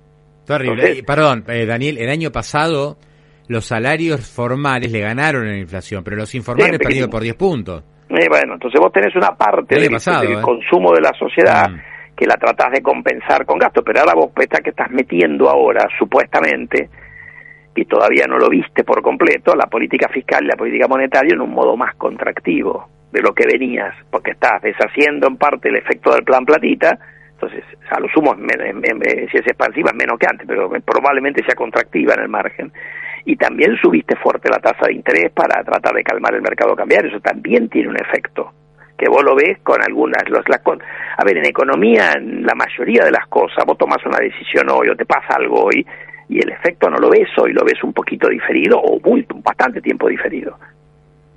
Terrible. 0.44 1.02
Perdón, 1.06 1.44
eh, 1.48 1.66
Daniel, 1.66 1.98
el 1.98 2.08
año 2.08 2.32
pasado 2.32 2.96
los 3.48 3.66
salarios 3.66 4.28
formales 4.28 4.90
le 4.90 5.00
ganaron 5.00 5.44
en 5.44 5.52
la 5.52 5.58
inflación, 5.58 6.02
pero 6.02 6.16
los 6.16 6.34
informales 6.34 6.78
perdieron 6.78 7.10
por 7.10 7.22
10 7.22 7.34
puntos. 7.36 7.84
Eh, 8.08 8.26
bueno, 8.28 8.54
entonces 8.54 8.80
vos 8.80 8.92
tenés 8.92 9.14
una 9.14 9.36
parte 9.36 9.78
del, 9.78 9.90
consumo 10.40 10.92
de 10.94 11.00
la 11.00 11.12
sociedad 11.18 11.68
mm. 11.70 12.16
que 12.16 12.26
la 12.26 12.36
tratás 12.36 12.72
de 12.72 12.82
compensar 12.82 13.44
con 13.44 13.58
gastos, 13.58 13.84
pero 13.84 14.00
ahora 14.00 14.14
vos 14.14 14.30
está 14.36 14.58
que 14.60 14.70
estás 14.70 14.90
metiendo 14.90 15.48
ahora, 15.48 15.86
supuestamente, 15.98 16.88
y 17.76 17.84
todavía 17.84 18.24
no 18.26 18.38
lo 18.38 18.48
viste 18.48 18.82
por 18.84 19.02
completo, 19.02 19.54
la 19.54 19.66
política 19.66 20.08
fiscal 20.08 20.44
y 20.44 20.48
la 20.48 20.56
política 20.56 20.88
monetaria 20.88 21.34
en 21.34 21.40
un 21.42 21.50
modo 21.50 21.76
más 21.76 21.94
contractivo 21.96 22.97
de 23.12 23.22
lo 23.22 23.32
que 23.32 23.46
venías, 23.46 23.94
porque 24.10 24.32
estás 24.32 24.62
deshaciendo 24.62 25.28
en 25.28 25.36
parte 25.36 25.68
el 25.68 25.76
efecto 25.76 26.12
del 26.12 26.24
plan 26.24 26.44
platita, 26.44 26.98
entonces 27.32 27.64
a 27.90 28.00
lo 28.00 28.08
sumo 28.08 28.34
si 28.34 29.38
es 29.38 29.46
expansiva 29.46 29.90
es 29.90 29.96
menos 29.96 30.18
que 30.18 30.26
antes, 30.28 30.46
pero 30.46 30.70
probablemente 30.84 31.44
sea 31.44 31.54
contractiva 31.54 32.14
en 32.14 32.22
el 32.22 32.28
margen. 32.28 32.72
Y 33.24 33.36
también 33.36 33.76
subiste 33.76 34.16
fuerte 34.16 34.48
la 34.48 34.58
tasa 34.58 34.86
de 34.86 34.94
interés 34.94 35.30
para 35.32 35.62
tratar 35.62 35.94
de 35.94 36.02
calmar 36.02 36.34
el 36.34 36.42
mercado 36.42 36.74
cambiario, 36.74 37.10
eso 37.10 37.20
también 37.20 37.68
tiene 37.68 37.88
un 37.88 37.96
efecto 37.96 38.52
que 38.98 39.08
vos 39.08 39.22
lo 39.22 39.36
ves 39.36 39.58
con 39.62 39.80
algunas 39.80 40.28
los 40.28 40.42
las 40.48 40.60
a 40.66 41.24
ver 41.24 41.38
en 41.38 41.46
economía 41.46 42.14
en 42.16 42.44
la 42.44 42.54
mayoría 42.56 43.04
de 43.04 43.12
las 43.12 43.28
cosas 43.28 43.64
vos 43.64 43.78
tomas 43.78 44.04
una 44.04 44.18
decisión 44.18 44.68
hoy 44.70 44.88
o 44.88 44.96
te 44.96 45.06
pasa 45.06 45.36
algo 45.36 45.66
hoy 45.66 45.86
y 46.28 46.38
el 46.40 46.50
efecto 46.50 46.90
no 46.90 46.98
lo 46.98 47.08
ves 47.08 47.28
hoy 47.40 47.52
lo 47.52 47.64
ves 47.64 47.82
un 47.84 47.92
poquito 47.92 48.28
diferido 48.28 48.76
o 48.76 48.98
muy 49.08 49.24
bastante 49.36 49.80
tiempo 49.80 50.08
diferido 50.08 50.58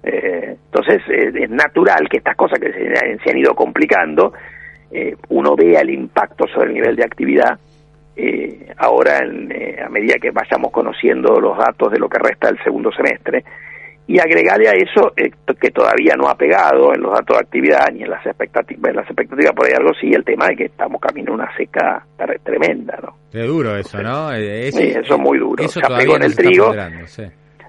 eh, 0.04 0.58
entonces 0.66 1.02
eh, 1.10 1.32
es 1.44 1.50
natural 1.50 2.08
que 2.10 2.18
estas 2.18 2.36
cosas 2.36 2.60
que 2.60 2.72
se, 2.72 3.30
han 3.30 3.38
ido 3.38 3.54
complicando, 3.54 4.34
eh, 4.92 5.16
uno 5.30 5.56
vea 5.56 5.82
el 5.82 5.92
impacto 5.92 6.48
sobre 6.48 6.70
el 6.70 6.74
nivel 6.74 6.96
de 6.96 7.04
actividad 7.04 7.60
ahora 8.78 9.20
a 9.20 9.90
medida 9.90 10.16
que 10.22 10.30
vayamos 10.30 10.72
conociendo 10.72 11.40
los 11.40 11.58
datos 11.58 11.92
de 11.92 11.98
lo 11.98 12.08
que 12.08 12.20
resta 12.20 12.50
del 12.50 12.62
segundo 12.64 12.92
semestre 12.92 13.44
y 14.06 14.20
agregarle 14.20 14.68
a 14.68 14.74
eso 14.74 15.12
que 15.60 15.72
todavía 15.72 16.16
no 16.16 16.28
ha 16.28 16.36
pegado 16.36 16.94
en 16.94 17.02
los 17.02 17.14
datos 17.14 17.38
de 17.38 17.44
actividad 17.44 17.88
ni 17.92 18.04
en 18.04 18.12
las 18.12 18.24
expectativas, 18.24 18.92
en 18.92 18.96
las 18.98 19.06
expectativas 19.08 19.54
por 19.56 19.66
ahí 19.66 19.74
algo 19.74 19.92
sí, 20.00 20.12
el 20.14 20.24
tema 20.24 20.48
de 20.50 20.56
que 20.56 20.66
estamos 20.66 21.02
camino 21.02 21.32
a 21.32 21.36
una 21.36 21.58
seca 21.58 22.06
tremenda, 22.44 23.00
¿no? 23.02 23.16
Es 23.34 23.48
duro 23.48 23.76
eso, 23.76 24.04
¿no? 24.04 24.30
sí, 24.34 24.38
eso 24.38 25.16
es 25.16 25.20
muy 25.20 25.40
duro. 25.40 25.68
se 25.68 25.80
pegó 25.80 26.18
en 26.18 26.24
el 26.24 26.36
trigo. 26.36 26.74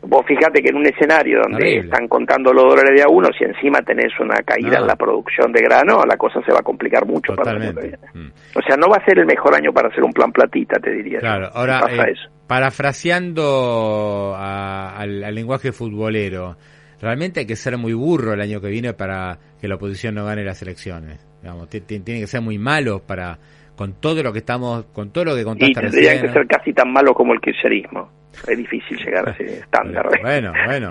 Vos 0.05 0.27
fíjate 0.27 0.61
que 0.61 0.71
en 0.71 0.77
un 0.77 0.87
escenario 0.87 1.43
donde 1.43 1.79
están 1.79 2.09
contando 2.09 2.53
los 2.53 2.65
dólares 2.65 2.91
de 2.97 3.03
a 3.03 3.09
uno, 3.09 3.29
si 3.39 3.45
encima 3.45 3.83
tenés 3.83 4.13
una 4.19 4.43
caída 4.43 4.79
en 4.79 4.87
la 4.89 4.97
producción 4.97 5.53
de 5.53 5.63
grano, 5.63 6.03
la 6.05 6.17
cosa 6.17 6.41
se 6.45 6.53
va 6.53 6.59
a 6.59 6.63
complicar 6.63 7.07
mucho 7.07 7.37
para 7.37 7.53
el 7.53 7.73
mm. 7.73 8.33
O 8.57 8.63
sea, 8.67 8.77
no 8.77 8.89
va 8.89 8.97
a 8.97 9.05
ser 9.05 9.21
el 9.21 9.27
mejor 9.27 9.55
año 9.55 9.73
para 9.73 9.89
hacer 9.89 10.03
un 10.03 10.13
plan 10.13 10.33
platita, 10.33 10.81
te 10.81 10.91
diría. 10.91 11.21
Claro, 11.21 11.51
ahora, 11.55 11.83
eh, 11.89 12.15
parafraseando 12.49 14.35
al, 14.37 15.21
lenguaje 15.33 15.71
futbolero, 15.71 16.57
realmente 17.01 17.41
hay 17.41 17.47
que 17.47 17.57
ser 17.57 17.79
muy 17.79 17.93
burro 17.93 18.33
el 18.33 18.41
año 18.41 18.61
que 18.61 18.69
viene 18.69 18.95
para 18.95 19.39
que 19.61 19.69
la 19.69 19.77
oposición 19.77 20.17
no 20.17 20.25
gane 20.25 20.43
las 20.43 20.61
elecciones. 20.63 21.25
Digamos, 21.41 21.69
tiene 21.69 22.03
que 22.05 22.27
ser 22.27 22.41
muy 22.41 22.59
malo 22.59 23.01
para 23.07 23.39
con 23.77 23.95
todo 24.01 24.23
lo 24.23 24.33
que 24.33 24.41
estamos, 24.41 24.85
con 24.93 25.11
todo 25.11 25.25
lo 25.25 25.35
que 25.35 25.45
contaste 25.45 25.71
y 25.71 25.75
tendrían 25.75 26.21
que 26.21 26.33
ser 26.33 26.47
casi 26.47 26.73
tan 26.73 26.93
malo 26.93 27.15
como 27.15 27.33
el 27.33 27.41
kirchnerismo. 27.41 28.11
Es 28.49 28.57
difícil 28.57 28.97
llegar 28.97 29.29
a 29.29 29.33
ese 29.33 29.45
estándar. 29.61 30.09
Bueno, 30.23 30.53
bueno, 30.67 30.89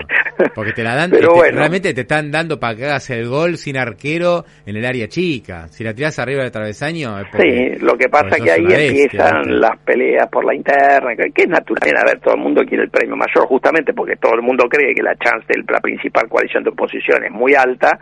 porque 0.54 0.72
te 0.72 0.82
la 0.82 0.94
dan, 0.94 1.12
este, 1.14 1.50
realmente 1.50 1.92
te 1.92 2.02
están 2.02 2.30
dando 2.30 2.58
para 2.58 2.76
que 2.76 2.84
hagas 2.84 3.10
el 3.10 3.28
gol 3.28 3.56
sin 3.56 3.76
arquero 3.76 4.44
en 4.64 4.76
el 4.76 4.84
área 4.84 5.08
chica. 5.08 5.66
Si 5.68 5.82
la 5.82 5.92
tiras 5.92 6.18
arriba 6.18 6.42
del 6.42 6.52
travesaño. 6.52 7.16
sí, 7.36 7.78
lo 7.80 7.96
que 7.96 8.08
pasa 8.08 8.36
es 8.36 8.42
que 8.42 8.50
ahí 8.52 8.64
empiezan 8.64 9.60
las 9.60 9.78
peleas 9.80 10.28
por 10.30 10.44
la 10.44 10.54
interna, 10.54 11.14
que 11.16 11.42
es 11.42 11.48
natural. 11.48 11.96
A 11.96 12.04
ver, 12.04 12.20
todo 12.20 12.34
el 12.34 12.40
mundo 12.40 12.62
quiere 12.64 12.84
el 12.84 12.90
premio 12.90 13.16
mayor, 13.16 13.46
justamente 13.46 13.92
porque 13.92 14.16
todo 14.16 14.34
el 14.34 14.42
mundo 14.42 14.64
cree 14.68 14.94
que 14.94 15.02
la 15.02 15.16
chance 15.16 15.46
de 15.48 15.64
la 15.68 15.80
principal 15.80 16.28
coalición 16.28 16.62
de 16.62 16.70
oposición 16.70 17.24
es 17.24 17.32
muy 17.32 17.54
alta 17.54 17.98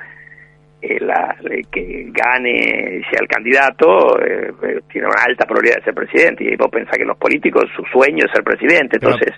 la, 1.00 1.36
que 1.70 2.10
gane 2.10 3.02
sea 3.10 3.20
el 3.20 3.28
candidato 3.28 4.18
eh, 4.20 4.52
eh, 4.62 4.80
tiene 4.90 5.06
una 5.06 5.22
alta 5.22 5.44
probabilidad 5.44 5.76
de 5.76 5.84
ser 5.84 5.94
presidente 5.94 6.44
y 6.44 6.56
vos 6.56 6.70
pensás 6.70 6.96
que 6.96 7.04
los 7.04 7.16
políticos 7.16 7.64
su 7.76 7.82
sueño 7.84 8.24
es 8.24 8.32
ser 8.32 8.42
presidente 8.42 8.96
entonces 8.96 9.34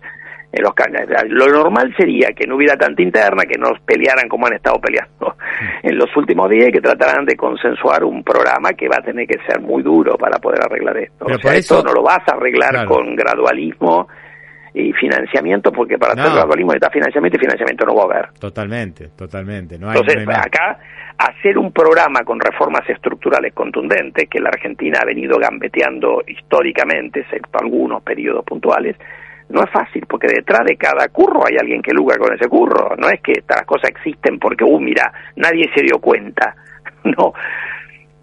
los 0.60 0.74
lo 1.28 1.46
normal 1.46 1.94
sería 1.96 2.28
que 2.36 2.46
no 2.46 2.56
hubiera 2.56 2.76
tanta 2.76 3.00
interna 3.00 3.44
que 3.44 3.58
no 3.58 3.70
pelearan 3.86 4.28
como 4.28 4.46
han 4.46 4.54
estado 4.54 4.78
peleando 4.80 5.34
mm. 5.38 5.86
en 5.86 5.96
los 5.96 6.14
últimos 6.14 6.50
días 6.50 6.68
y 6.68 6.72
que 6.72 6.80
trataran 6.80 7.24
de 7.24 7.36
consensuar 7.36 8.04
un 8.04 8.22
programa 8.22 8.72
que 8.74 8.86
va 8.86 8.96
a 8.98 9.02
tener 9.02 9.26
que 9.26 9.38
ser 9.46 9.60
muy 9.60 9.82
duro 9.82 10.16
para 10.18 10.38
poder 10.38 10.60
arreglar 10.62 10.98
esto. 10.98 11.24
O 11.24 11.38
sea, 11.38 11.54
esto 11.54 11.82
no 11.82 11.92
lo 11.94 12.02
vas 12.02 12.20
a 12.26 12.36
arreglar 12.36 12.84
con 12.86 13.16
gradualismo 13.16 14.08
y 14.74 14.92
financiamiento, 14.92 15.70
porque 15.70 15.98
para 15.98 16.12
hacer 16.12 16.32
gradualismo 16.32 16.72
está 16.72 16.90
financiamiento 16.90 17.36
y 17.36 17.40
financiamiento 17.40 17.84
no 17.84 17.94
va 17.94 18.02
a 18.02 18.04
haber. 18.06 18.32
Totalmente, 18.38 19.08
totalmente. 19.08 19.78
No 19.78 19.92
Entonces, 19.92 20.26
acá, 20.28 20.78
hacer 21.18 21.58
un 21.58 21.72
programa 21.72 22.24
con 22.24 22.40
reformas 22.40 22.88
estructurales 22.88 23.52
contundentes, 23.52 24.28
que 24.28 24.40
la 24.40 24.48
Argentina 24.48 25.00
ha 25.02 25.04
venido 25.04 25.38
gambeteando 25.38 26.22
históricamente, 26.26 27.20
excepto 27.20 27.58
algunos 27.58 28.02
periodos 28.02 28.44
puntuales, 28.44 28.96
no 29.50 29.62
es 29.62 29.70
fácil, 29.70 30.06
porque 30.08 30.28
detrás 30.28 30.64
de 30.64 30.76
cada 30.76 31.08
curro 31.08 31.46
hay 31.46 31.56
alguien 31.60 31.82
que 31.82 31.92
luga 31.92 32.16
con 32.16 32.32
ese 32.34 32.48
curro. 32.48 32.96
No 32.96 33.08
es 33.08 33.20
que 33.20 33.32
estas 33.32 33.66
cosas 33.66 33.90
existen 33.90 34.38
porque, 34.38 34.64
uh, 34.64 34.80
mira, 34.80 35.12
nadie 35.36 35.70
se 35.74 35.82
dio 35.82 35.98
cuenta. 35.98 36.56
No, 37.04 37.34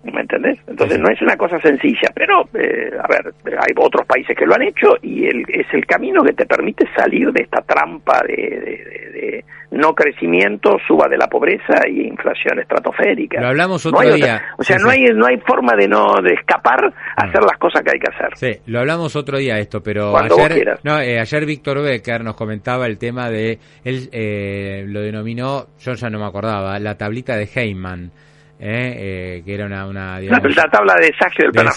¿Me 0.04 0.22
entendés? 0.22 0.58
Entonces 0.66 0.98
no 0.98 1.10
es 1.10 1.22
una 1.22 1.36
cosa 1.36 1.60
sencilla, 1.60 2.10
pero 2.16 2.42
eh, 2.54 2.90
a 2.98 3.08
ver, 3.08 3.34
hay 3.46 3.74
otros 3.76 4.08
países 4.08 4.36
que 4.36 4.46
lo 4.46 4.56
han 4.56 4.62
hecho 4.62 4.96
y 5.02 5.26
el, 5.26 5.44
es 5.50 5.68
el 5.74 5.86
camino 5.86 6.24
que 6.24 6.32
te 6.32 6.46
permite 6.46 6.86
salir 6.96 7.32
de 7.34 7.44
esta 7.44 7.62
trampa 7.62 8.22
de, 8.26 9.44
no 9.72 9.94
crecimiento, 9.94 10.78
suba 10.88 11.08
de 11.08 11.18
la 11.18 11.28
pobreza 11.28 11.88
y 11.88 12.08
inflación 12.08 12.60
estratosférica. 12.60 13.42
Lo 13.42 13.50
hablamos 13.50 13.86
otro 13.86 14.14
día. 14.14 14.42
o 14.58 14.64
sea, 14.64 14.78
no 14.78 14.90
hay 14.90 15.04
no 15.14 15.28
hay 15.28 15.38
forma 15.46 15.74
de 15.78 15.88
no 15.88 16.16
de 16.24 16.34
escapar 16.34 16.86
a 16.86 17.26
hacer 17.26 17.42
las 17.42 17.58
cosas 17.60 17.84
que 17.84 17.92
hay 17.94 18.00
que 18.00 18.10
hacer. 18.10 18.30
Sí, 18.36 18.62
lo 18.72 18.80
hablamos 18.80 19.16
otro 19.16 19.38
día 19.38 19.60
esto, 19.60 19.82
pero 19.82 20.18
ayer 20.18 20.80
no, 20.84 21.00
eh, 21.00 21.20
ayer 21.20 21.46
Víctor 21.46 21.84
Becker 21.84 22.24
nos 22.24 22.36
comentaba 22.36 22.88
el 22.88 22.98
tema 22.98 23.30
de 23.30 23.60
él 23.84 24.10
eh, 24.12 24.86
lo 24.88 25.02
denominó, 25.02 25.68
yo 25.80 25.94
ya 25.94 26.10
no 26.10 26.20
me 26.20 26.26
acordaba, 26.26 26.80
la 26.80 26.96
tablita 26.96 27.36
de 27.36 27.50
Heyman 27.54 28.12
¿eh? 28.60 29.38
eh, 29.38 29.44
que 29.44 29.54
era 29.54 29.66
una... 29.66 29.88
una 29.88 30.20
la 30.20 30.70
tabla 30.70 30.96
de 31.00 31.08
desagio 31.08 31.46
del 31.46 31.52
plan 31.52 31.68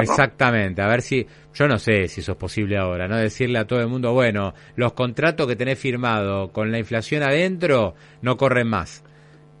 Exactamente, 0.00 0.82
a 0.82 0.86
ver 0.86 1.00
si, 1.00 1.26
yo 1.54 1.66
no 1.66 1.78
sé 1.78 2.06
si 2.08 2.20
eso 2.20 2.32
es 2.32 2.38
posible 2.38 2.76
ahora, 2.76 3.08
¿no? 3.08 3.16
Decirle 3.16 3.58
a 3.58 3.66
todo 3.66 3.80
el 3.80 3.88
mundo, 3.88 4.12
bueno, 4.12 4.52
los 4.76 4.92
contratos 4.92 5.46
que 5.46 5.56
tenés 5.56 5.80
firmado 5.80 6.52
con 6.52 6.70
la 6.70 6.78
inflación 6.78 7.22
adentro 7.22 7.94
no 8.22 8.36
corren 8.36 8.68
más. 8.68 9.04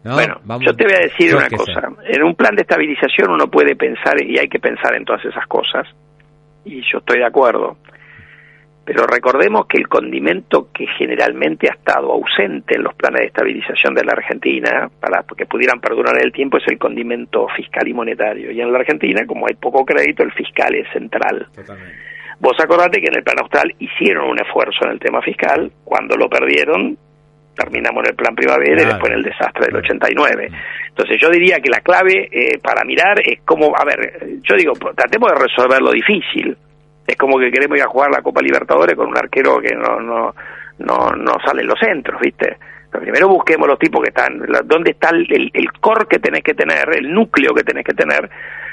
¿no? 0.04 0.14
Bueno, 0.14 0.40
yo 0.60 0.74
te 0.74 0.84
voy 0.84 0.94
a 0.94 1.00
decir 1.00 1.34
una 1.34 1.48
cosa. 1.48 1.88
En 2.04 2.22
un 2.22 2.34
plan 2.34 2.54
de 2.54 2.62
estabilización 2.62 3.30
uno 3.30 3.48
puede 3.48 3.74
pensar, 3.74 4.22
y 4.22 4.38
hay 4.38 4.48
que 4.48 4.58
pensar 4.58 4.94
en 4.94 5.04
todas 5.04 5.24
esas 5.24 5.46
cosas, 5.46 5.86
y 6.64 6.80
yo 6.82 6.98
estoy 6.98 7.18
de 7.18 7.26
acuerdo, 7.26 7.78
pero 8.88 9.06
recordemos 9.06 9.66
que 9.66 9.76
el 9.76 9.86
condimento 9.86 10.68
que 10.72 10.86
generalmente 10.86 11.68
ha 11.68 11.74
estado 11.74 12.10
ausente 12.10 12.74
en 12.74 12.84
los 12.84 12.94
planes 12.94 13.20
de 13.20 13.26
estabilización 13.26 13.92
de 13.92 14.02
la 14.02 14.12
Argentina, 14.12 14.88
para 14.98 15.22
que 15.36 15.44
pudieran 15.44 15.78
perdurar 15.78 16.16
el 16.24 16.32
tiempo, 16.32 16.56
es 16.56 16.66
el 16.68 16.78
condimento 16.78 17.46
fiscal 17.54 17.86
y 17.86 17.92
monetario. 17.92 18.50
Y 18.50 18.62
en 18.62 18.72
la 18.72 18.78
Argentina, 18.78 19.26
como 19.26 19.46
hay 19.46 19.56
poco 19.56 19.84
crédito, 19.84 20.22
el 20.22 20.32
fiscal 20.32 20.74
es 20.74 20.90
central. 20.90 21.48
Vos 22.40 22.56
acordate 22.58 23.02
que 23.02 23.08
en 23.08 23.16
el 23.16 23.22
plan 23.22 23.38
austral 23.40 23.74
hicieron 23.78 24.30
un 24.30 24.40
esfuerzo 24.40 24.78
en 24.86 24.92
el 24.92 24.98
tema 24.98 25.20
fiscal, 25.20 25.70
cuando 25.84 26.16
lo 26.16 26.30
perdieron, 26.30 26.96
terminamos 27.54 28.04
en 28.04 28.10
el 28.12 28.16
plan 28.16 28.34
primavera 28.34 28.80
y 28.80 28.86
después 28.86 29.12
en 29.12 29.18
el 29.18 29.22
desastre 29.22 29.66
del 29.66 29.76
89. 29.76 30.48
Entonces 30.88 31.18
yo 31.20 31.28
diría 31.28 31.60
que 31.60 31.68
la 31.68 31.80
clave 31.80 32.30
eh, 32.32 32.58
para 32.62 32.84
mirar 32.84 33.20
es 33.22 33.42
como, 33.44 33.66
a 33.76 33.84
ver, 33.84 34.40
yo 34.40 34.56
digo, 34.56 34.72
tratemos 34.96 35.30
de 35.30 35.40
resolver 35.40 35.82
lo 35.82 35.92
difícil 35.92 36.56
es 37.08 37.16
como 37.16 37.38
que 37.38 37.50
queremos 37.50 37.78
ir 37.78 37.84
a 37.84 37.88
jugar 37.88 38.10
la 38.10 38.22
Copa 38.22 38.42
Libertadores 38.42 38.94
con 38.94 39.08
un 39.08 39.16
arquero 39.16 39.58
que 39.58 39.74
no 39.74 39.98
no 39.98 40.34
no, 40.78 41.10
no 41.10 41.32
sale 41.44 41.62
en 41.62 41.66
los 41.66 41.78
centros, 41.80 42.20
¿viste? 42.20 42.56
Pero 42.90 43.02
primero 43.02 43.28
busquemos 43.28 43.66
los 43.66 43.78
tipos 43.78 44.00
que 44.02 44.10
están, 44.10 44.40
dónde 44.64 44.92
está 44.92 45.10
el, 45.10 45.50
el, 45.52 45.72
core 45.72 46.06
que 46.08 46.18
tenés 46.18 46.42
que 46.42 46.54
tener, 46.54 46.88
el 46.96 47.12
núcleo 47.12 47.52
que 47.52 47.64
tenés 47.64 47.84
que 47.84 47.94
tener 47.94 48.30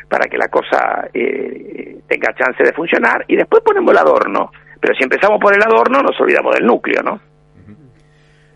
para 0.08 0.28
que 0.28 0.38
la 0.38 0.48
cosa 0.48 1.10
eh, 1.14 1.98
tenga 2.08 2.34
chance 2.34 2.64
de 2.64 2.74
funcionar 2.74 3.26
y 3.28 3.36
después 3.36 3.64
ponemos 3.64 3.92
el 3.92 3.98
adorno. 3.98 4.52
Pero 4.80 4.94
si 4.96 5.04
empezamos 5.04 5.40
por 5.42 5.56
el 5.56 5.64
adorno 5.64 6.02
nos 6.02 6.20
olvidamos 6.22 6.54
del 6.54 6.66
núcleo, 6.66 7.02
¿no? 7.02 7.20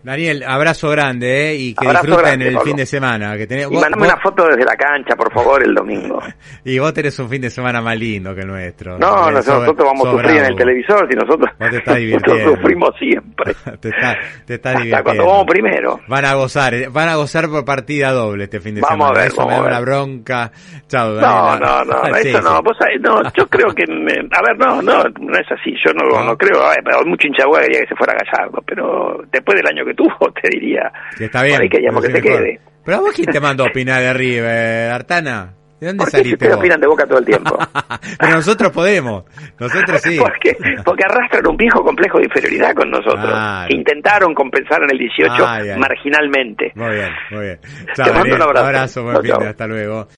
Daniel, 0.03 0.43
abrazo 0.47 0.89
grande 0.89 1.51
¿eh? 1.51 1.55
y 1.55 1.73
que 1.73 1.87
disfruten 1.87 2.41
el 2.41 2.59
fin 2.59 2.75
de 2.75 2.85
semana. 2.85 3.37
Que 3.37 3.47
tenés, 3.47 3.67
y 3.71 3.75
mandame 3.75 4.05
una 4.07 4.17
foto 4.17 4.45
desde 4.45 4.63
la 4.65 4.75
cancha, 4.75 5.15
por 5.15 5.31
favor, 5.33 5.63
el 5.63 5.73
domingo. 5.73 6.21
y 6.65 6.77
vos 6.79 6.93
tenés 6.93 7.17
un 7.19 7.29
fin 7.29 7.41
de 7.41 7.49
semana 7.49 7.81
más 7.81 7.97
lindo 7.97 8.33
que 8.35 8.41
el 8.41 8.47
nuestro. 8.47 8.97
No, 8.97 9.31
nosotros 9.31 9.75
vamos 9.77 10.07
a 10.07 10.11
sufrir 10.11 10.37
en 10.37 10.45
el 10.45 10.55
televisor 10.55 11.07
si 11.09 11.15
nosotros, 11.15 11.49
nosotros 11.59 12.55
sufrimos 12.55 12.89
siempre. 12.97 13.53
te, 13.79 13.89
está, 13.89 14.17
te 14.45 14.55
estás 14.55 14.75
Hasta 14.75 14.83
divirtiendo. 14.83 15.03
cuando 15.03 15.25
vamos 15.25 15.45
primero. 15.47 15.99
Van 16.07 16.25
a 16.25 16.33
gozar, 16.35 16.73
eh, 16.73 16.87
van 16.89 17.09
a 17.09 17.15
gozar 17.15 17.49
por 17.49 17.65
partida 17.65 18.11
doble 18.11 18.45
este 18.45 18.59
fin 18.59 18.75
de 18.75 18.81
vamos 18.81 19.07
semana. 19.07 19.19
A 19.19 19.23
ver, 19.23 19.31
Eso 19.31 19.47
me 19.47 19.53
da 19.53 19.61
una 19.61 19.79
bronca. 19.79 20.51
Chao, 20.87 21.15
Daniel. 21.15 21.59
No, 21.59 21.83
no, 21.85 21.85
no, 21.85 22.15
eso 22.15 22.41
no. 22.41 22.61
Vos, 22.61 22.77
no. 23.01 23.21
Yo 23.33 23.47
creo 23.47 23.73
que, 23.73 23.83
a 23.83 24.41
ver, 24.41 24.57
no, 24.57 24.81
no, 24.81 25.03
no 25.03 25.37
es 25.37 25.51
así. 25.51 25.73
Yo 25.83 25.91
no, 25.93 26.23
no, 26.23 26.37
creo, 26.37 26.61
a 26.63 26.69
ver, 26.69 26.83
hay 26.95 27.05
mucho 27.05 27.27
quería 27.69 27.81
que 27.81 27.87
se 27.87 27.95
fuera 27.95 28.13
Gallardo, 28.13 28.61
pero 28.65 29.23
después 29.31 29.57
del 29.57 29.67
año 29.67 29.85
que 29.85 29.88
tuvo, 29.93 30.31
te 30.41 30.49
diría 30.49 30.91
que 31.17 31.25
está 31.25 31.43
bien. 31.43 31.59
que 31.69 32.11
se 32.11 32.21
quede. 32.21 32.59
Pero 32.83 32.97
a 32.97 33.01
vos 33.01 33.11
quién 33.13 33.27
te 33.27 33.39
mandó 33.39 33.65
a 33.65 33.67
opinar 33.67 34.01
de 34.01 34.13
River, 34.13 34.91
Artana? 34.91 35.53
¿De 35.79 35.87
dónde 35.87 36.03
¿Por 36.03 36.11
saliste? 36.11 36.33
Ustedes 36.33 36.55
opinan 36.55 36.81
de 36.81 36.87
boca 36.87 37.05
todo 37.05 37.19
el 37.19 37.25
tiempo. 37.25 37.57
Pero 38.19 38.33
nosotros 38.33 38.71
podemos. 38.71 39.23
Nosotros 39.57 40.01
sí. 40.01 40.17
porque, 40.19 40.57
porque 40.83 41.03
arrastran 41.05 41.47
un 41.47 41.55
viejo 41.55 41.81
complejo 41.83 42.17
de 42.17 42.25
inferioridad 42.25 42.73
con 42.75 42.89
nosotros. 42.91 43.33
Intentaron 43.69 44.33
compensar 44.33 44.83
en 44.83 44.89
el 44.91 44.97
18 44.97 45.77
marginalmente. 45.77 46.73
Muy 46.75 46.95
bien, 46.95 47.09
muy 47.31 47.41
bien. 47.45 47.59
Chao, 47.93 48.07
Te 48.07 48.13
mando 48.13 48.35
un 48.35 48.41
abrazo. 48.41 48.65
abrazo, 48.65 49.03
buen 49.03 49.21
fin, 49.21 49.47
hasta 49.47 49.67
luego. 49.67 50.07